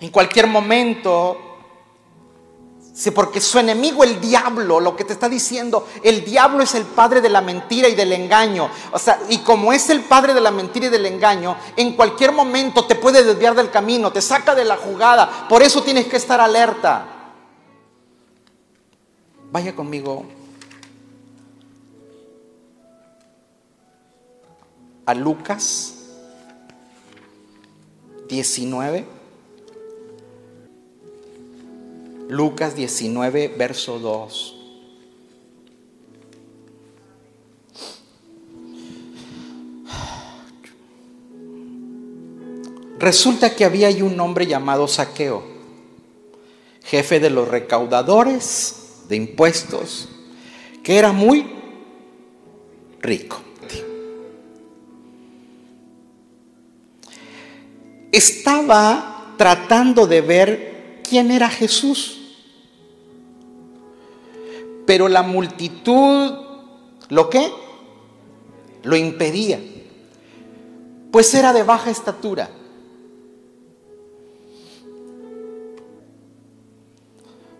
[0.00, 1.50] En cualquier momento
[3.00, 6.84] Sí, porque su enemigo, el diablo, lo que te está diciendo, el diablo es el
[6.84, 8.68] padre de la mentira y del engaño.
[8.92, 12.32] O sea, y como es el padre de la mentira y del engaño, en cualquier
[12.32, 15.48] momento te puede desviar del camino, te saca de la jugada.
[15.48, 17.06] Por eso tienes que estar alerta.
[19.50, 20.26] Vaya conmigo
[25.06, 25.94] a Lucas
[28.28, 29.19] 19.
[32.30, 34.56] Lucas 19, verso 2.
[43.00, 45.42] Resulta que había ahí un hombre llamado Saqueo,
[46.84, 50.08] jefe de los recaudadores de impuestos,
[50.84, 51.50] que era muy
[53.00, 53.40] rico.
[58.12, 62.19] Estaba tratando de ver quién era Jesús.
[64.90, 66.32] Pero la multitud,
[67.10, 67.48] ¿lo qué?
[68.82, 69.60] Lo impedía.
[71.12, 72.50] Pues era de baja estatura.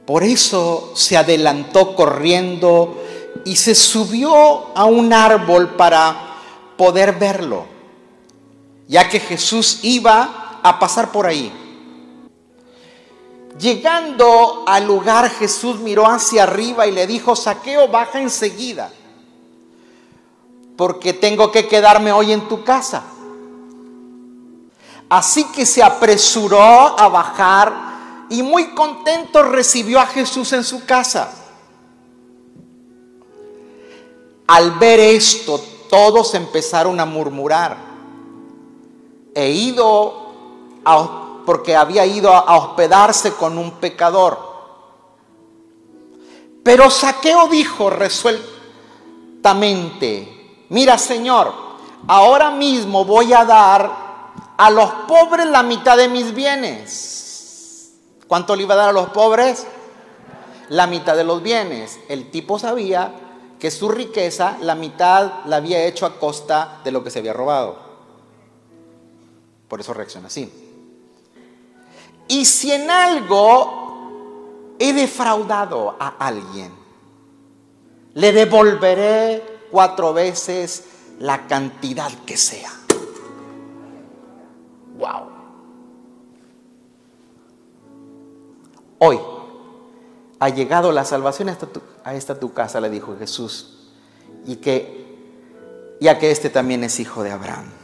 [0.04, 3.00] Por eso se adelantó corriendo
[3.44, 6.34] y se subió a un árbol para
[6.76, 7.64] poder verlo,
[8.88, 11.59] ya que Jesús iba a pasar por ahí.
[13.60, 18.90] Llegando al lugar, Jesús miró hacia arriba y le dijo, Saqueo, baja enseguida,
[20.78, 23.02] porque tengo que quedarme hoy en tu casa.
[25.10, 31.30] Así que se apresuró a bajar y muy contento recibió a Jesús en su casa.
[34.46, 37.76] Al ver esto, todos empezaron a murmurar.
[39.34, 40.32] He ido
[40.84, 44.50] a porque había ido a hospedarse con un pecador.
[46.62, 51.52] Pero Saqueo dijo resueltamente, mira Señor,
[52.06, 54.08] ahora mismo voy a dar
[54.56, 57.92] a los pobres la mitad de mis bienes.
[58.28, 59.66] ¿Cuánto le iba a dar a los pobres?
[60.68, 61.98] La mitad de los bienes.
[62.08, 63.14] El tipo sabía
[63.58, 67.32] que su riqueza, la mitad la había hecho a costa de lo que se había
[67.32, 67.78] robado.
[69.66, 70.69] Por eso reacciona así.
[72.30, 76.72] Y si en algo he defraudado a alguien,
[78.14, 80.84] le devolveré cuatro veces
[81.18, 82.70] la cantidad que sea.
[84.96, 85.26] Wow.
[88.98, 89.18] Hoy
[90.38, 93.90] ha llegado la salvación a esta, tu, casa, le dijo Jesús,
[94.46, 97.79] y que ya que este también es hijo de Abraham.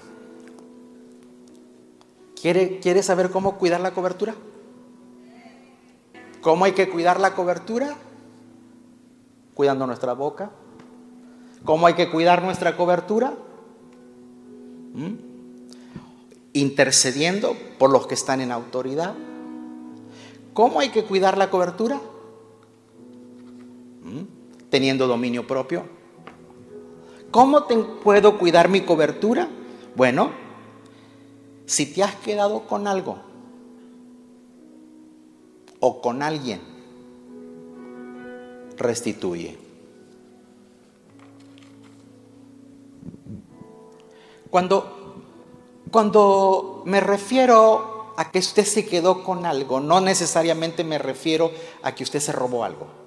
[2.46, 4.32] ¿Quiere, saber cómo cuidar la cobertura?
[6.40, 7.96] ¿Cómo hay que cuidar la cobertura?
[9.52, 10.52] Cuidando nuestra boca.
[11.64, 13.34] ¿Cómo hay que cuidar nuestra cobertura?
[14.94, 15.14] ¿Mm?
[16.52, 19.14] Intercediendo por los que están en autoridad.
[20.54, 21.96] ¿Cómo hay que cuidar la cobertura?
[24.04, 24.68] ¿Mm?
[24.70, 25.82] Teniendo dominio propio.
[27.32, 29.48] ¿Cómo te puedo cuidar mi cobertura?
[29.96, 30.45] Bueno,
[31.66, 33.18] si te has quedado con algo
[35.80, 36.60] o con alguien,
[38.76, 39.58] restituye.
[44.50, 45.22] Cuando,
[45.90, 51.50] cuando me refiero a que usted se quedó con algo, no necesariamente me refiero
[51.82, 53.05] a que usted se robó algo.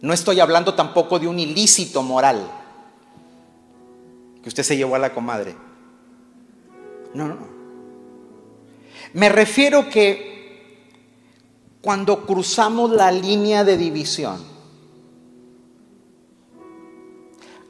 [0.00, 2.48] No estoy hablando tampoco de un ilícito moral
[4.42, 5.56] que usted se llevó a la comadre.
[7.14, 7.36] No, no.
[9.12, 10.28] Me refiero que
[11.80, 14.44] cuando cruzamos la línea de división,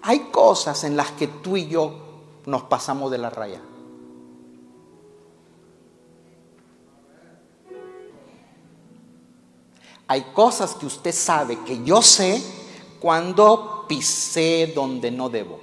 [0.03, 3.61] hay cosas en las que tú y yo nos pasamos de la raya.
[10.09, 12.43] Hay cosas que usted sabe que yo sé
[12.99, 15.61] cuando pisé donde no debo.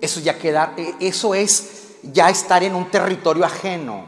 [0.00, 4.06] Eso ya queda, e, eso es ya estar en un territorio ajeno.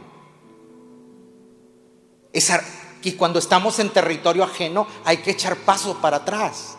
[3.03, 6.77] y cuando estamos en territorio ajeno hay que echar pasos para atrás.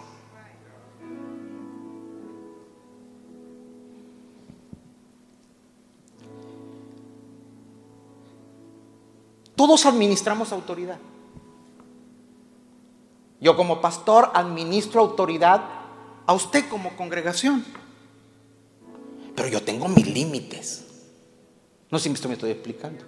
[9.62, 10.98] Todos administramos autoridad.
[13.40, 15.62] Yo como pastor administro autoridad
[16.26, 17.64] a usted como congregación.
[19.36, 20.84] Pero yo tengo mis límites.
[21.92, 23.04] No sé si me estoy explicando.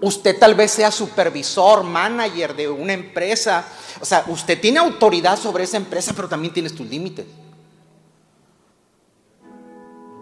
[0.00, 3.62] Usted tal vez sea supervisor, manager de una empresa.
[4.00, 7.26] O sea, usted tiene autoridad sobre esa empresa, pero también tiene sus límites.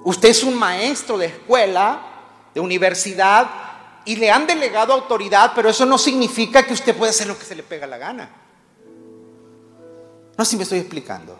[0.02, 2.00] Usted es un maestro de escuela,
[2.52, 3.65] de universidad,
[4.06, 7.44] y le han delegado autoridad, pero eso no significa que usted puede hacer lo que
[7.44, 8.30] se le pega la gana.
[10.38, 11.36] No sé si me estoy explicando.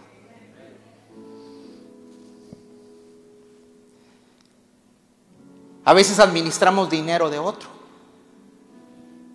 [5.84, 7.68] A veces administramos dinero de otro.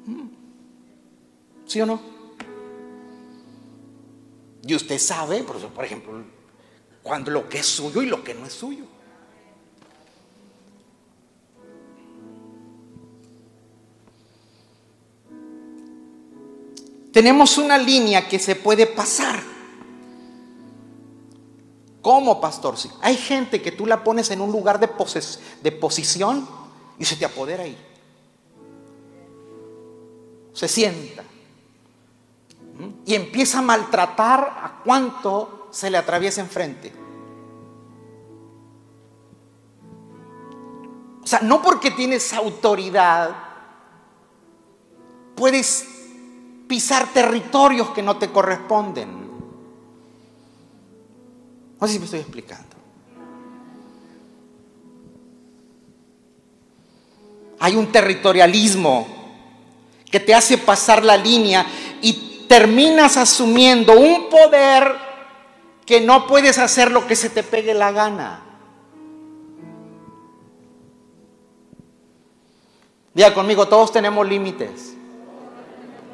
[0.06, 0.28] Mm.
[1.66, 2.02] ¿Sí o no?
[4.64, 6.22] Y usted sabe, por ejemplo,
[7.02, 8.84] cuando lo que es suyo y lo que no es suyo.
[17.22, 19.40] Tenemos una línea que se puede pasar.
[22.02, 22.74] ¿Cómo, pastor?
[23.00, 24.90] hay gente que tú la pones en un lugar de,
[25.62, 26.50] de posición
[26.98, 27.78] y se te apodera ahí.
[30.54, 31.24] Se sienta.
[33.06, 36.92] Y empieza a maltratar a cuanto se le atraviesa enfrente.
[41.24, 43.36] O sea, no porque tienes autoridad,
[45.36, 45.91] puedes
[46.72, 49.10] pisar territorios que no te corresponden.
[51.78, 52.78] No sé si me estoy explicando.
[57.60, 59.06] Hay un territorialismo
[60.10, 61.66] que te hace pasar la línea
[62.02, 64.96] y terminas asumiendo un poder
[65.86, 68.46] que no puedes hacer lo que se te pegue la gana.
[73.14, 75.01] Diga conmigo, todos tenemos límites.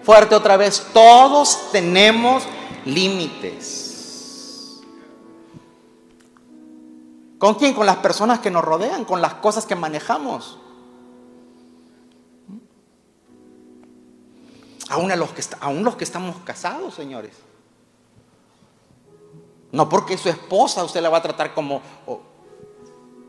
[0.08, 2.43] Fuerte otra vez, todos tenemos
[2.86, 4.80] límites.
[7.38, 7.74] ¿Con quién?
[7.74, 10.60] Con las personas que nos rodean, con las cosas que manejamos.
[14.88, 17.36] Aún, los que, aún los que estamos casados, señores.
[19.74, 21.82] No porque su esposa usted la va a tratar como,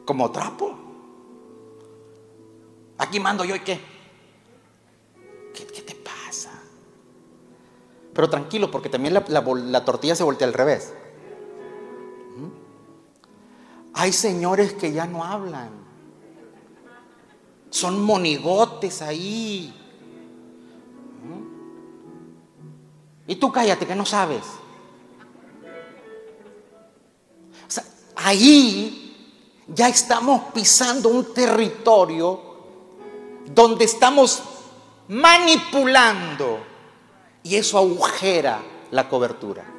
[0.04, 0.78] como trapo.
[2.98, 3.80] Aquí mando yo y qué?
[5.52, 5.97] ¿Qué, te pasa?
[8.18, 10.92] Pero tranquilo, porque también la, tortilla se voltea al revés.
[13.94, 15.70] Hay señores que ya no hablan.
[17.70, 19.72] Son monigotes ahí.
[23.28, 24.42] Y tú cállate que no sabes.
[27.68, 27.84] O sea,
[28.16, 29.38] ahí
[29.68, 32.40] ya estamos pisando un territorio
[33.54, 34.42] donde estamos
[35.06, 36.77] manipulando
[37.42, 38.60] y eso agujera
[38.90, 39.78] la cobertura.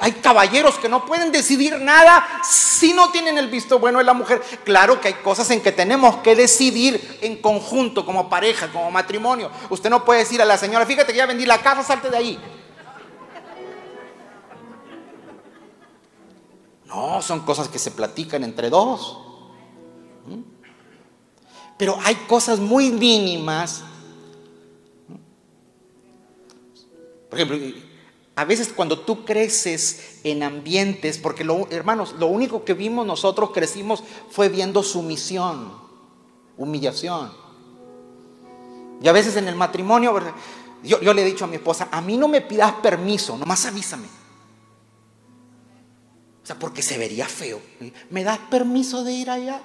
[0.00, 4.12] hay, caballeros que no pueden decidir nada si no tienen el visto bueno de la
[4.12, 4.42] mujer.
[4.64, 9.50] Claro que hay cosas en que tenemos que decidir en conjunto, como pareja, como matrimonio.
[9.70, 12.16] Usted no puede decir a la señora, fíjate que ya vendí la casa, salte de
[12.16, 12.38] ahí.
[16.88, 19.18] No, son cosas que se platican entre dos.
[20.26, 20.40] ¿Mm?
[21.76, 23.84] Pero hay cosas muy mínimas.
[27.28, 27.58] Por ejemplo,
[28.34, 34.02] a veces cuando tú creces en ambientes, porque hermanos, lo único que vimos nosotros crecimos
[34.30, 35.72] fue viendo sumisión,
[36.56, 37.32] humillación.
[39.02, 40.18] Y a veces en el matrimonio,
[40.82, 44.08] yo le he dicho a mi esposa, a mí no me pidas permiso, nomás avísame.
[46.48, 47.60] Sea, porque se vería feo.
[48.08, 49.60] ¿Me das permiso de ir allá?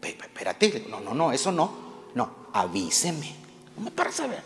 [0.00, 1.70] Espérate, no, no, no, eso no.
[2.14, 3.34] No, avíseme.
[3.76, 4.42] No me parece saber.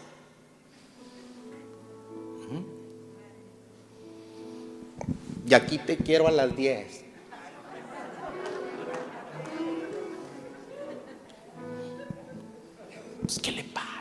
[5.47, 7.05] Y aquí te quiero a las 10.
[13.23, 13.98] Pues, ¿Qué le pasa?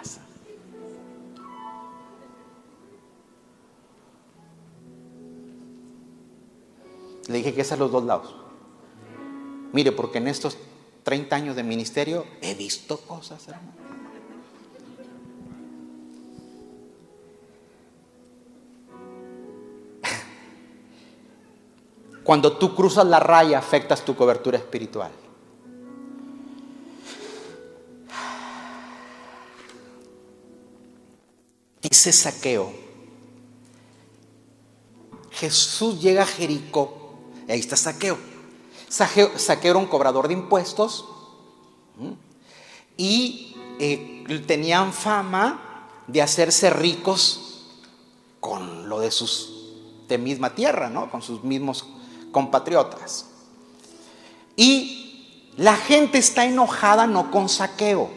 [7.28, 8.36] Le dije que es a los dos lados.
[9.74, 10.58] Mire, porque en estos
[11.04, 13.88] 30 años de ministerio he visto cosas, hermano.
[22.28, 25.12] Cuando tú cruzas la raya afectas tu cobertura espiritual.
[31.82, 32.74] Dice Saqueo.
[35.32, 36.97] Jesús llega a Jericó.
[37.48, 38.18] Y ahí está Saqueo.
[38.90, 39.32] Saqueo,
[39.62, 41.06] era un cobrador de impuestos.
[42.98, 47.66] Y eh, tenían fama de hacerse ricos
[48.40, 49.54] con lo de sus
[50.08, 51.12] de misma tierra, ¿no?
[51.12, 51.86] Con sus mismos
[52.32, 53.26] compatriotas.
[54.56, 58.10] Y la gente está enojada no con saqueo.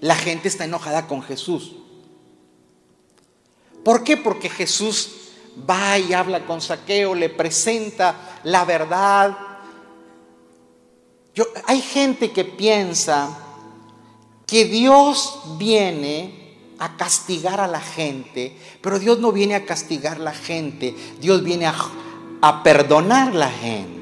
[0.00, 1.74] La gente está enojada con Jesús.
[3.84, 4.16] ¿Por qué?
[4.16, 5.17] Porque Jesús
[5.68, 9.36] va y habla con saqueo, le presenta la verdad.
[11.34, 13.36] Yo, hay gente que piensa
[14.46, 20.20] que Dios viene a castigar a la gente, pero Dios no viene a castigar a
[20.20, 21.74] la gente, Dios viene a
[22.40, 23.96] a perdonar la gente.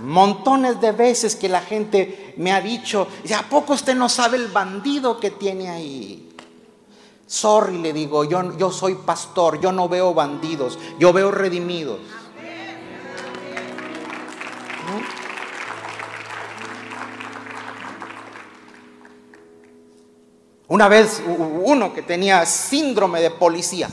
[0.00, 3.06] Montones de veces que la gente me ha dicho,
[3.36, 6.28] ¿a poco usted no sabe el bandido que tiene ahí?
[7.26, 11.98] Sorry, le digo, yo, yo soy pastor, yo no veo bandidos, yo veo redimidos.
[20.68, 23.90] Una vez uno que tenía síndrome de policía.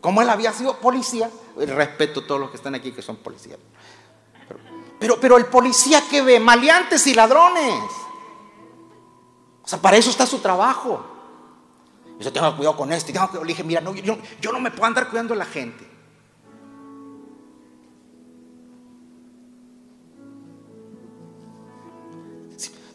[0.00, 3.58] Como él había sido policía, respeto a todos los que están aquí que son policías.
[4.98, 7.82] Pero, pero, el policía que ve, maleantes y ladrones.
[9.62, 11.04] O sea, para eso está su trabajo.
[12.18, 13.10] Yo tengo cuidado con esto.
[13.10, 15.44] Y tengo que, le mira, no, yo, yo no me puedo andar cuidando a la
[15.44, 15.86] gente.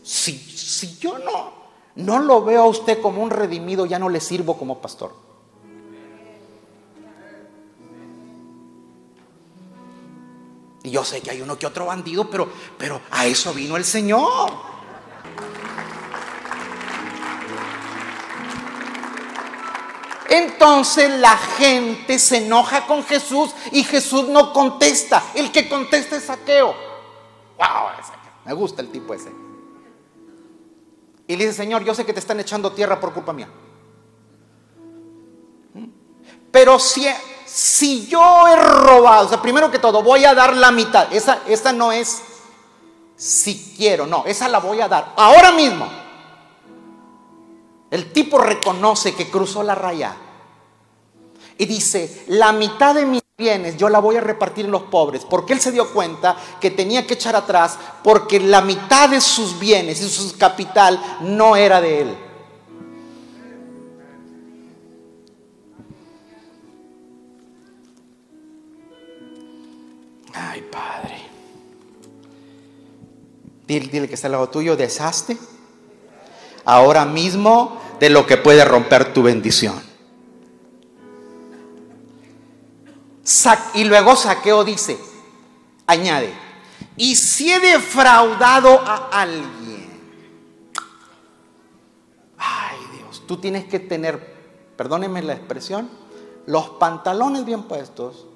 [0.03, 1.53] Si, si yo no,
[1.95, 5.30] no lo veo a usted como un redimido, ya no le sirvo como pastor.
[10.83, 13.85] Y yo sé que hay uno que otro bandido, pero, pero a eso vino el
[13.85, 14.51] Señor.
[20.31, 25.21] Entonces la gente se enoja con Jesús y Jesús no contesta.
[25.35, 26.73] El que contesta es saqueo.
[27.57, 27.89] Wow,
[28.45, 29.29] me gusta el tipo ese.
[31.27, 33.49] Y le dice, Señor, yo sé que te están echando tierra por culpa mía.
[35.73, 35.85] ¿Mm?
[36.49, 37.07] Pero si,
[37.53, 41.11] si yo he robado, o sea, primero que todo, voy a dar la mitad.
[41.11, 42.21] Esa, esa no es
[43.15, 45.13] si quiero, no, esa la voy a dar.
[45.17, 45.87] Ahora mismo.
[47.89, 50.15] El tipo reconoce que cruzó la raya.
[51.57, 55.25] Y dice, la mitad de mis bienes yo la voy a repartir en los pobres.
[55.29, 59.59] Porque él se dio cuenta que tenía que echar atrás porque la mitad de sus
[59.59, 62.17] bienes y su capital no era de él.
[70.49, 71.17] Ay, Padre.
[73.67, 75.37] Dile, dile que está al lado tuyo, deshazte
[76.65, 79.79] ahora mismo de lo que puede romper tu bendición.
[83.73, 84.99] Y luego Saqueo dice,
[85.87, 86.33] añade,
[86.97, 89.89] y si he defraudado a alguien,
[92.37, 94.35] ay Dios, tú tienes que tener,
[94.75, 95.89] perdónenme la expresión,
[96.45, 98.27] los pantalones bien puestos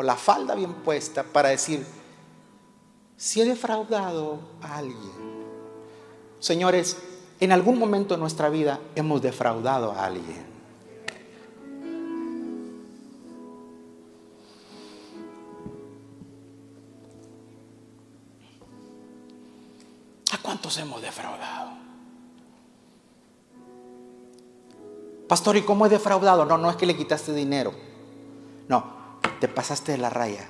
[0.00, 1.84] o la falda bien puesta para decir,
[3.18, 5.12] si he defraudado a alguien.
[6.38, 6.96] Señores,
[7.38, 10.46] en algún momento de nuestra vida hemos defraudado a alguien.
[20.32, 21.72] ¿A cuántos hemos defraudado?
[25.28, 26.46] Pastor, ¿y cómo he defraudado?
[26.46, 27.74] No, no es que le quitaste dinero.
[28.66, 28.99] No,
[29.40, 30.48] te pasaste de la raya.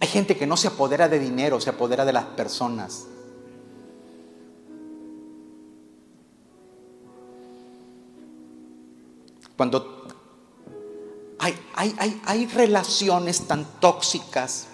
[0.00, 3.06] Hay gente que no se apodera de dinero, se apodera de las personas.
[9.56, 10.06] Cuando
[11.38, 14.66] hay, hay, hay, relaciones tan tóxicas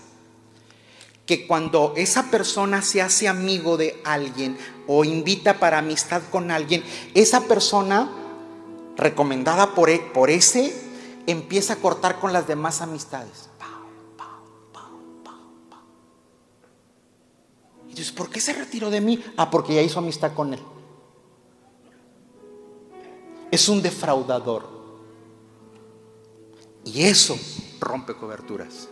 [1.31, 4.59] que cuando esa persona se hace amigo de alguien
[4.89, 6.83] o invita para amistad con alguien,
[7.15, 8.11] esa persona
[8.97, 10.75] recomendada por, e, por ese
[11.29, 13.49] empieza a cortar con las demás amistades.
[17.87, 19.23] Y dices, ¿por qué se retiró de mí?
[19.37, 20.61] Ah, porque ya hizo amistad con él.
[23.53, 24.69] Es un defraudador.
[26.85, 27.39] Y eso
[27.79, 28.89] rompe coberturas.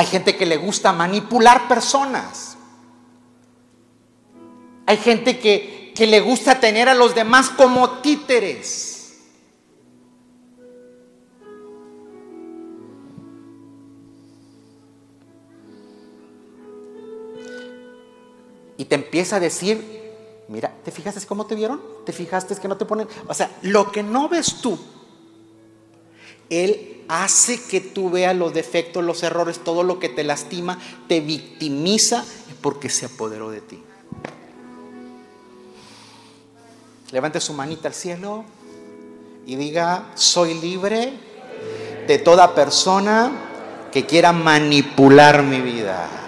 [0.00, 2.56] Hay gente que le gusta manipular personas.
[4.86, 8.96] Hay gente que, que le gusta tener a los demás como títeres.
[18.78, 20.14] y te empieza a decir,
[20.48, 21.82] mira, ¿te fijaste cómo te vieron?
[22.06, 23.06] ¿Te fijaste que no te ponen?
[23.28, 24.78] O sea, lo que no ves tú,
[26.50, 30.78] Él hace que tú veas los defectos, los errores, todo lo que te lastima,
[31.08, 32.24] te victimiza
[32.60, 33.82] porque se apoderó de ti.
[37.10, 38.44] Levante su manita al cielo
[39.46, 41.12] y diga, soy libre
[42.06, 43.32] de toda persona
[43.90, 46.19] que quiera manipular mi vida.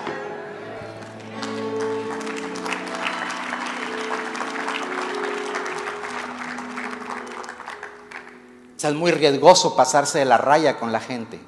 [8.89, 11.39] Es muy riesgoso pasarse de la raya con la gente.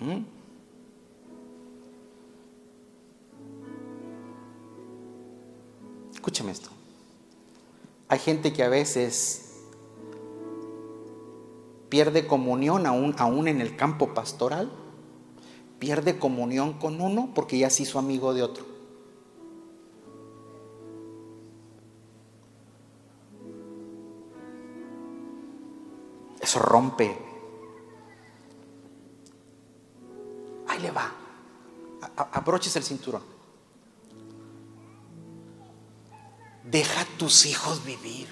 [0.00, 0.24] ¿Mm?
[6.12, 6.70] Escúchame esto.
[8.08, 9.62] Hay gente que a veces
[11.88, 14.70] pierde comunión aún, aún en el campo pastoral,
[15.78, 18.75] pierde comunión con uno porque ya se hizo amigo de otro.
[26.46, 27.18] Eso rompe.
[30.68, 31.12] Ahí le va.
[32.34, 33.22] Abroches el cinturón.
[36.62, 38.28] Deja a tus hijos vivir.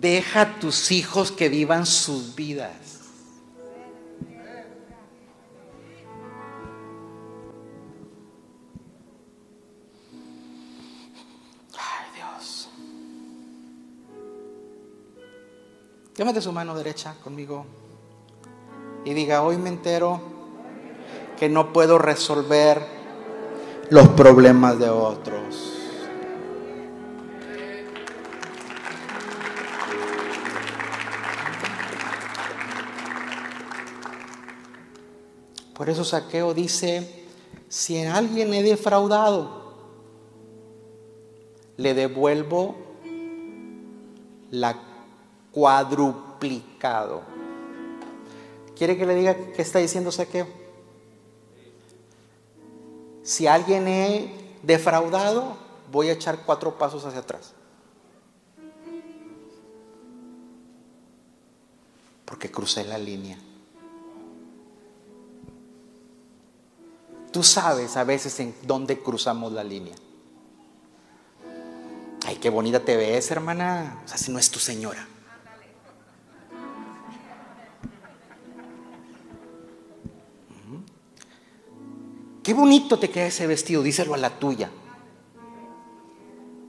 [0.00, 3.03] Deja a tus hijos que vivan sus vidas.
[16.24, 17.66] Llámate su mano derecha conmigo
[19.04, 20.22] y diga, hoy me entero
[21.38, 22.82] que no puedo resolver
[23.90, 25.74] los problemas de otros.
[35.74, 37.26] Por eso Saqueo dice,
[37.68, 39.74] si en alguien he defraudado,
[41.76, 42.76] le devuelvo
[44.50, 44.93] la
[45.54, 47.22] cuadruplicado.
[48.76, 50.48] ¿Quiere que le diga qué está diciendo Saqueo?
[53.22, 55.56] Si alguien he defraudado,
[55.92, 57.52] voy a echar cuatro pasos hacia atrás.
[62.24, 63.38] Porque crucé la línea.
[67.30, 69.94] Tú sabes a veces en dónde cruzamos la línea.
[72.26, 74.02] Ay, qué bonita te ves, hermana.
[74.04, 75.06] O sea, si no es tu señora.
[82.44, 84.70] Qué bonito te queda ese vestido, díselo a la tuya.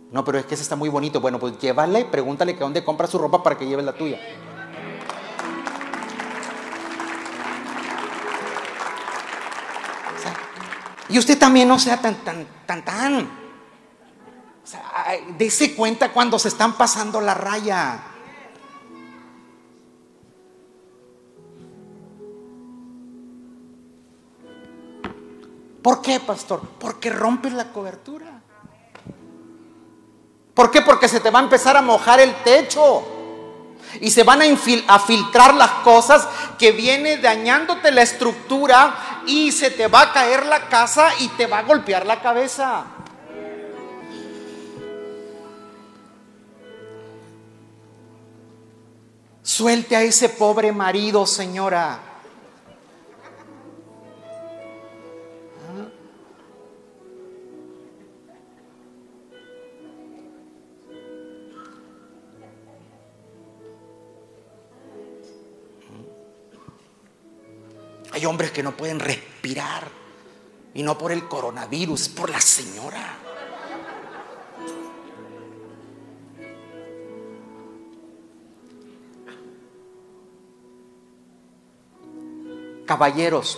[0.09, 1.19] No, pero es que ese está muy bonito.
[1.19, 4.17] Bueno, pues llévale, pregúntale que dónde compra su ropa para que lleve la tuya.
[11.09, 13.23] Y usted también no sea tan, tan, tan, tan.
[14.63, 14.81] O sea,
[15.37, 18.14] dése cuenta cuando se están pasando la raya.
[25.85, 26.61] ¿Por qué, pastor?
[26.79, 28.41] Porque rompes la cobertura.
[30.55, 30.81] ¿Por qué?
[30.81, 33.03] Porque se te va a empezar a mojar el techo.
[34.01, 36.27] Y se van a, filtrar las cosas
[36.57, 41.45] que viene dañándote la estructura y se te va a caer la casa y te
[41.45, 42.85] va a golpear la cabeza.
[49.43, 52.14] Suelte a ese pobre marido, señora.
[68.35, 69.87] Hombres que no pueden respirar.
[70.73, 73.17] Y no por el coronavirus, por la señora.
[82.85, 83.57] Caballeros,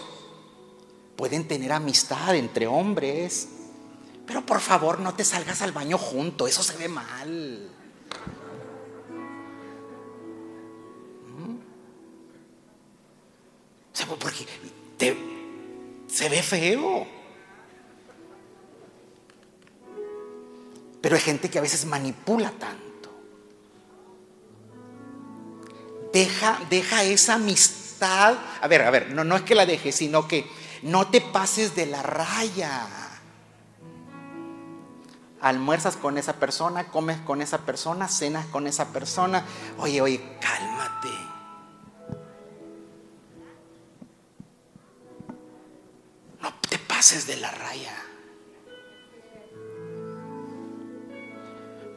[1.15, 3.49] pueden tener amistad entre hombres,
[4.27, 7.67] pero por favor no te salgas al baño junto, eso se ve mal.
[16.47, 17.07] Feo.
[21.01, 22.87] Pero hay gente que a veces manipula tanto.
[26.11, 28.35] Deja, deja esa amistad.
[28.61, 30.49] A ver, a ver, no, no es que la dejes, sino que
[30.81, 32.87] no te pases de la raya.
[35.39, 39.45] Almuerzas con esa persona, comes con esa persona, cenas con esa persona.
[39.77, 41.26] Oye, oye, cálmate.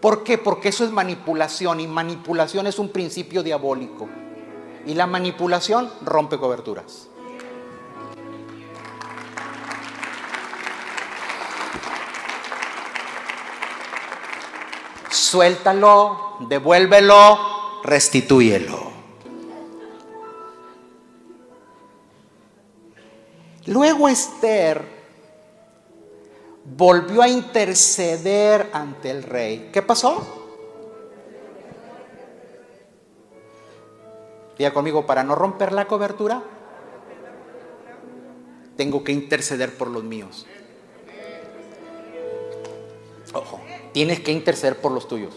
[0.00, 0.38] ¿Por qué?
[0.38, 4.08] Porque eso es manipulación y manipulación es un principio diabólico.
[4.86, 7.08] Y la manipulación rompe coberturas.
[15.10, 18.90] Suéltalo, devuélvelo, restitúyelo.
[23.66, 24.99] Luego Esther
[26.76, 29.70] volvió a interceder ante el rey.
[29.72, 30.38] ¿Qué pasó?
[34.56, 36.42] Diga conmigo, para no romper la cobertura,
[38.76, 40.46] tengo que interceder por los míos.
[43.32, 43.60] Ojo,
[43.92, 45.34] tienes que interceder por los tuyos.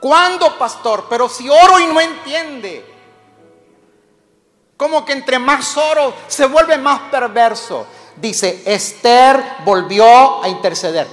[0.00, 1.06] ¿Cuándo, pastor?
[1.10, 2.84] Pero si oro y no entiende.
[4.76, 7.86] Como que entre más oro se vuelve más perverso.
[8.16, 11.06] Dice, Esther volvió a interceder.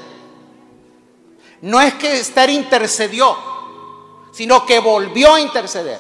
[1.61, 3.35] No es que Esther intercedió,
[4.31, 5.99] sino que volvió a interceder.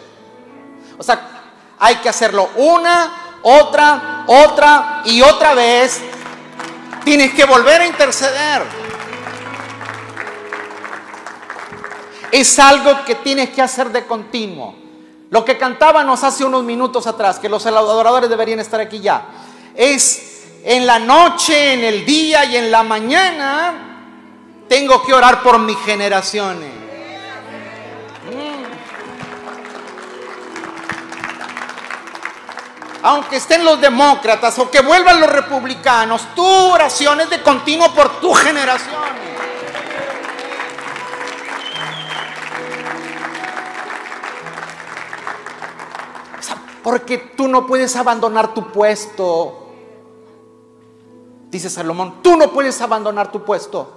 [0.97, 1.37] O sea,
[1.79, 6.01] hay que hacerlo una, otra, otra y otra vez.
[7.03, 8.63] Tienes que volver a interceder.
[12.31, 14.75] Es algo que tienes que hacer de continuo.
[15.29, 19.25] Lo que cantábamos hace unos minutos atrás, que los adoradores deberían estar aquí ya,
[19.75, 20.36] es
[20.69, 23.73] en la noche, en el día y en la mañana,
[24.67, 26.71] tengo que orar por mis generaciones.
[33.03, 38.19] aunque estén los demócratas o que vuelvan los republicanos, tu oración es de continuo por
[38.19, 38.95] tu generación.
[46.83, 49.66] Porque tú no puedes abandonar tu puesto.
[51.49, 53.93] Dice Salomón, tú no puedes abandonar tu puesto.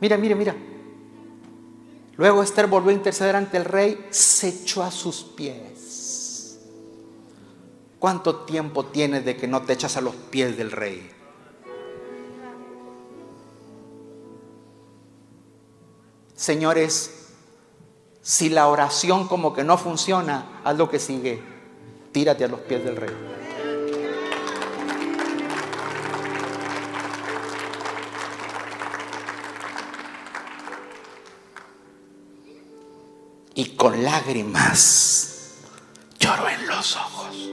[0.00, 0.56] Mira, mira, mira.
[2.16, 6.58] Luego Esther volvió a interceder ante el rey, se echó a sus pies.
[7.98, 11.10] ¿Cuánto tiempo tienes de que no te echas a los pies del rey?
[16.34, 17.34] Señores,
[18.22, 21.42] si la oración como que no funciona, haz lo que sigue.
[22.12, 23.37] Tírate a los pies del rey.
[33.58, 35.56] Y con lágrimas
[36.20, 37.50] lloró en los ojos.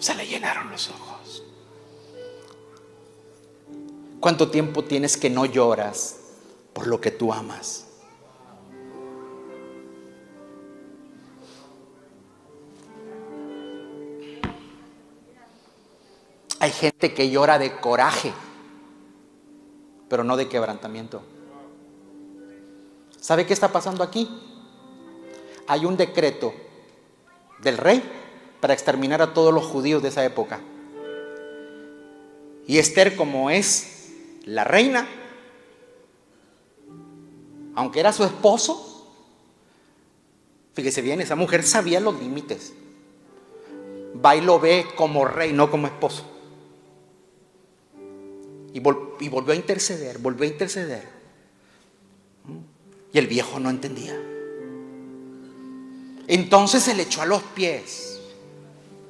[0.00, 1.44] Se le llenaron los ojos.
[4.18, 6.16] ¿Cuánto tiempo tienes que no lloras
[6.72, 7.86] por lo que tú amas?
[16.58, 18.32] Hay gente que llora de coraje,
[20.08, 21.22] pero no de quebrantamiento.
[23.20, 24.28] ¿Sabe qué está pasando aquí?
[25.66, 26.54] Hay un decreto
[27.62, 28.02] del rey
[28.60, 30.60] para exterminar a todos los judíos de esa época.
[32.66, 34.10] Y Esther, como es
[34.46, 35.06] la reina,
[37.74, 39.12] aunque era su esposo,
[40.72, 42.72] fíjese bien, esa mujer sabía los límites.
[44.24, 46.24] Va y lo ve como rey, no como esposo.
[48.72, 51.19] Y, y volvió a interceder, volvió a interceder.
[53.12, 54.16] Y el viejo no entendía.
[56.26, 58.20] Entonces se le echó a los pies.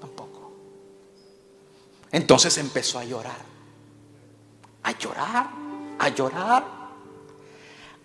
[0.01, 0.53] Tampoco.
[2.11, 3.45] Entonces empezó a llorar.
[4.83, 5.51] A llorar,
[5.99, 6.65] a llorar.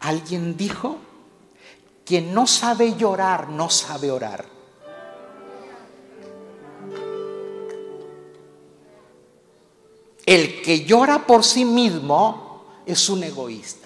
[0.01, 0.97] Alguien dijo,
[2.05, 4.45] quien no sabe llorar, no sabe orar.
[10.25, 13.84] El que llora por sí mismo es un egoísta.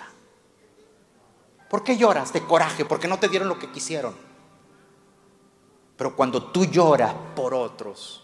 [1.69, 2.83] ¿Por qué lloras de coraje?
[2.83, 4.15] Porque no te dieron lo que quisieron.
[5.95, 8.23] Pero cuando tú lloras por otros,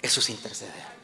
[0.00, 0.94] eso es interceder.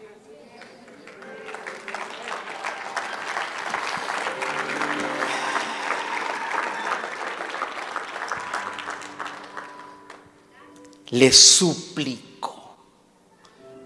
[11.08, 12.76] Le suplico.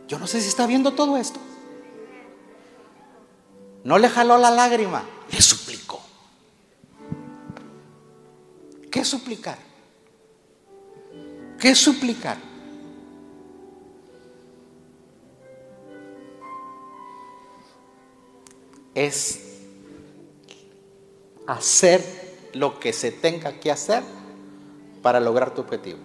[0.06, 1.40] Yo no sé si está viendo todo esto.
[3.84, 5.83] No le jaló la lágrima, le suplicó.
[8.94, 9.58] ¿Qué suplicar?
[11.58, 12.36] ¿Qué suplicar?
[18.94, 19.64] Es
[21.48, 22.04] hacer
[22.52, 24.04] lo que se tenga que hacer
[25.02, 25.98] para lograr tu objetivo.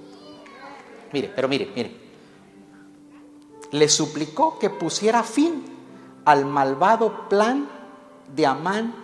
[1.14, 1.96] Mire, pero mire, mire.
[3.70, 5.64] Le suplicó que pusiera fin
[6.26, 7.70] al malvado plan
[8.36, 8.96] de Amán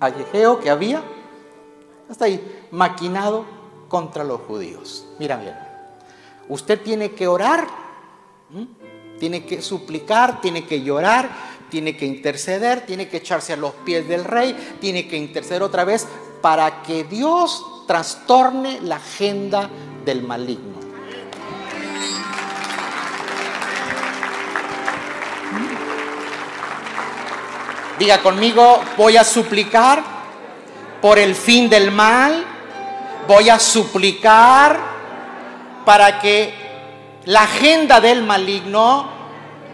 [0.00, 1.02] Ayegeo que había
[2.08, 3.44] hasta ahí, maquinado
[3.88, 5.06] contra los judíos.
[5.18, 5.56] Mira bien,
[6.48, 7.66] usted tiene que orar,
[9.18, 11.30] tiene que suplicar, tiene que llorar,
[11.70, 15.84] tiene que interceder, tiene que echarse a los pies del rey, tiene que interceder otra
[15.84, 16.06] vez
[16.40, 19.68] para que Dios trastorne la agenda
[20.04, 20.78] del maligno.
[27.98, 30.17] Diga conmigo, voy a suplicar
[31.00, 32.44] por el fin del mal,
[33.26, 34.78] voy a suplicar
[35.84, 36.54] para que
[37.26, 39.10] la agenda del maligno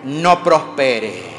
[0.05, 1.35] no prospere.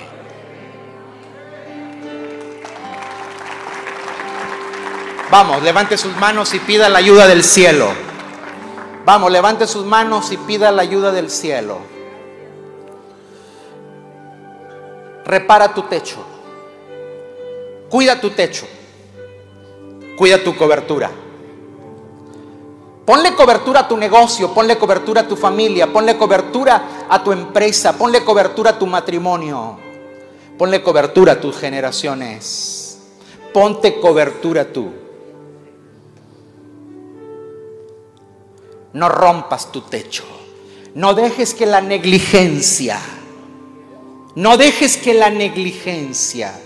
[5.29, 7.91] Vamos, levante sus manos y pida la ayuda del cielo.
[9.05, 11.79] Vamos, levante sus manos y pida la ayuda del cielo.
[15.25, 16.23] Repara tu techo.
[17.89, 18.67] Cuida tu techo.
[20.18, 21.11] Cuida tu cobertura.
[23.05, 27.93] Ponle cobertura a tu negocio, ponle cobertura a tu familia, ponle cobertura a tu empresa,
[27.97, 29.78] ponle cobertura a tu matrimonio.
[30.57, 32.99] Ponle cobertura a tus generaciones.
[33.53, 34.91] Ponte cobertura tú.
[38.93, 40.24] No rompas tu techo.
[40.95, 42.97] No dejes que la negligencia,
[44.36, 46.57] no dejes que la negligencia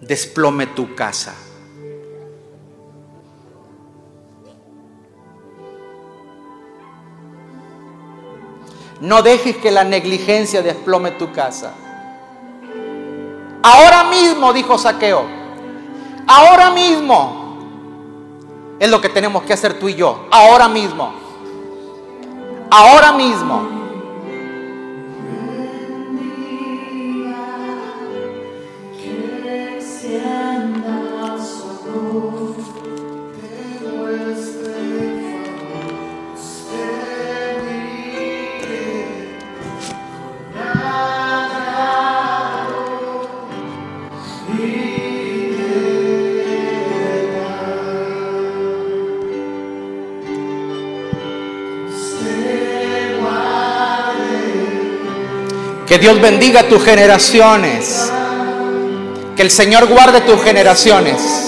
[0.00, 1.34] desplome tu casa.
[9.00, 11.72] No dejes que la negligencia desplome tu casa.
[13.62, 15.24] Ahora mismo, dijo Saqueo,
[16.26, 17.56] ahora mismo
[18.78, 21.12] es lo que tenemos que hacer tú y yo, ahora mismo.
[22.70, 23.77] Ahora mismo.
[55.88, 58.12] Que Dios bendiga tus generaciones.
[59.34, 61.47] Que el Señor guarde tus generaciones.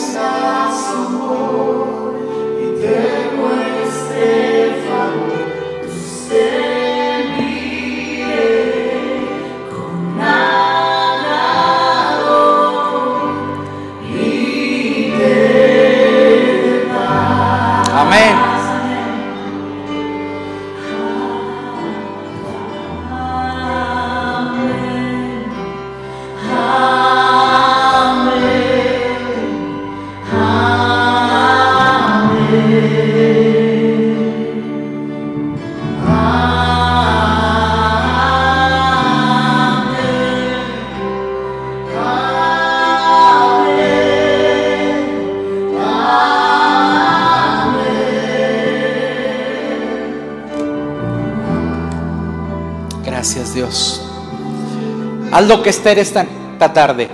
[55.41, 56.27] Haz lo que Esther esta,
[56.75, 57.09] tarde.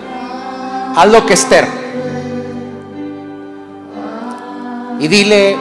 [0.96, 1.64] Haz lo que Esther.
[4.98, 5.56] Y dile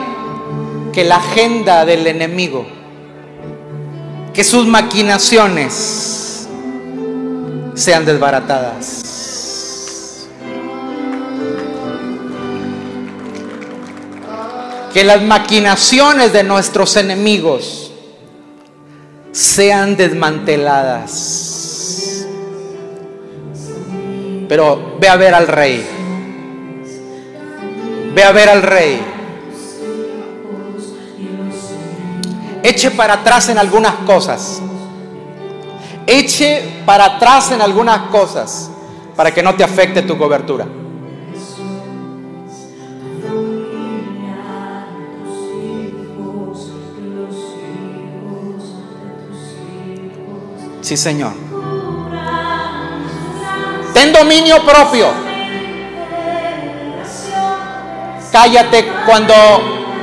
[0.92, 2.66] que la agenda del enemigo,
[4.34, 6.48] que sus maquinaciones
[7.74, 10.26] sean desbaratadas.
[14.92, 17.92] Que las maquinaciones de nuestros enemigos
[19.30, 21.25] sean desmanteladas.
[24.48, 25.86] Pero ve a ver al rey.
[28.14, 29.00] Ve a ver al rey.
[32.62, 34.62] Eche para atrás en algunas cosas.
[36.06, 38.70] Eche para atrás en algunas cosas
[39.16, 40.66] para que no te afecte tu cobertura.
[50.82, 51.45] Sí, Señor.
[53.96, 55.08] Ten dominio propio.
[58.30, 59.32] Cállate cuando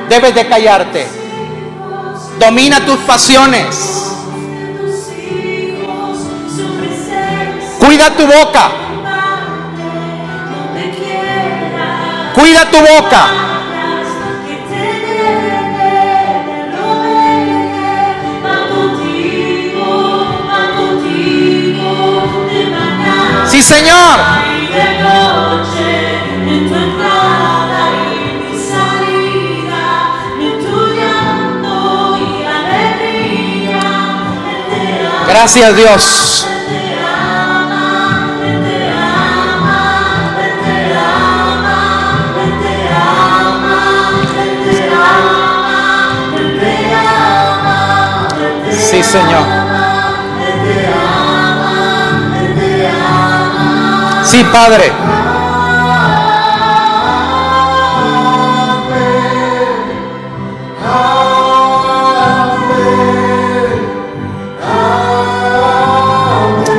[0.09, 1.07] debes de callarte.
[2.39, 4.15] Domina tus pasiones.
[7.79, 8.71] Cuida tu boca.
[12.33, 13.42] Cuida tu boca.
[23.53, 24.19] Sí, Señor.
[35.27, 36.47] Gracias Dios.
[48.71, 49.52] Sí, Señor.
[54.33, 54.85] Sí, Padre.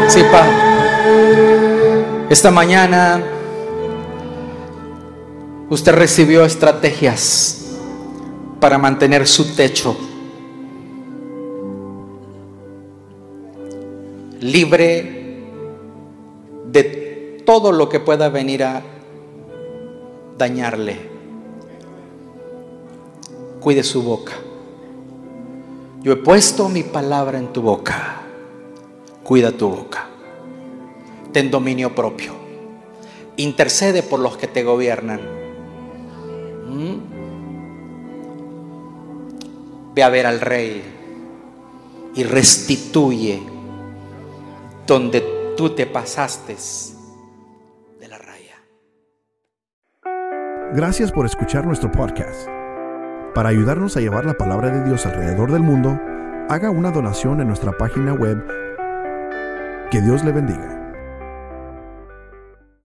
[0.09, 0.51] Sí, Padre.
[2.29, 3.23] Esta mañana
[5.71, 7.77] usted recibió estrategias
[8.59, 9.97] para mantener su techo
[14.41, 15.39] libre
[16.67, 17.04] de
[17.45, 18.83] todo lo que pueda venir a
[20.39, 20.97] dañarle.
[23.61, 24.33] Cuide su boca.
[26.03, 28.23] Yo he puesto mi palabra en tu boca.
[29.23, 30.09] Cuida tu boca.
[31.33, 32.33] ten dominio propio.
[33.37, 35.21] Intercede por los que te gobiernan.
[36.69, 36.95] ¿Mm?
[39.95, 40.83] Ve a ver al rey
[42.15, 43.43] y restituye
[44.87, 46.57] donde tú te pasaste
[50.73, 52.49] Gracias por escuchar nuestro podcast.
[53.35, 56.01] Para ayudarnos a llevar la palabra de Dios alrededor del mundo,
[56.49, 58.45] haga una donación en nuestra página web.
[59.91, 60.84] Que Dios le bendiga.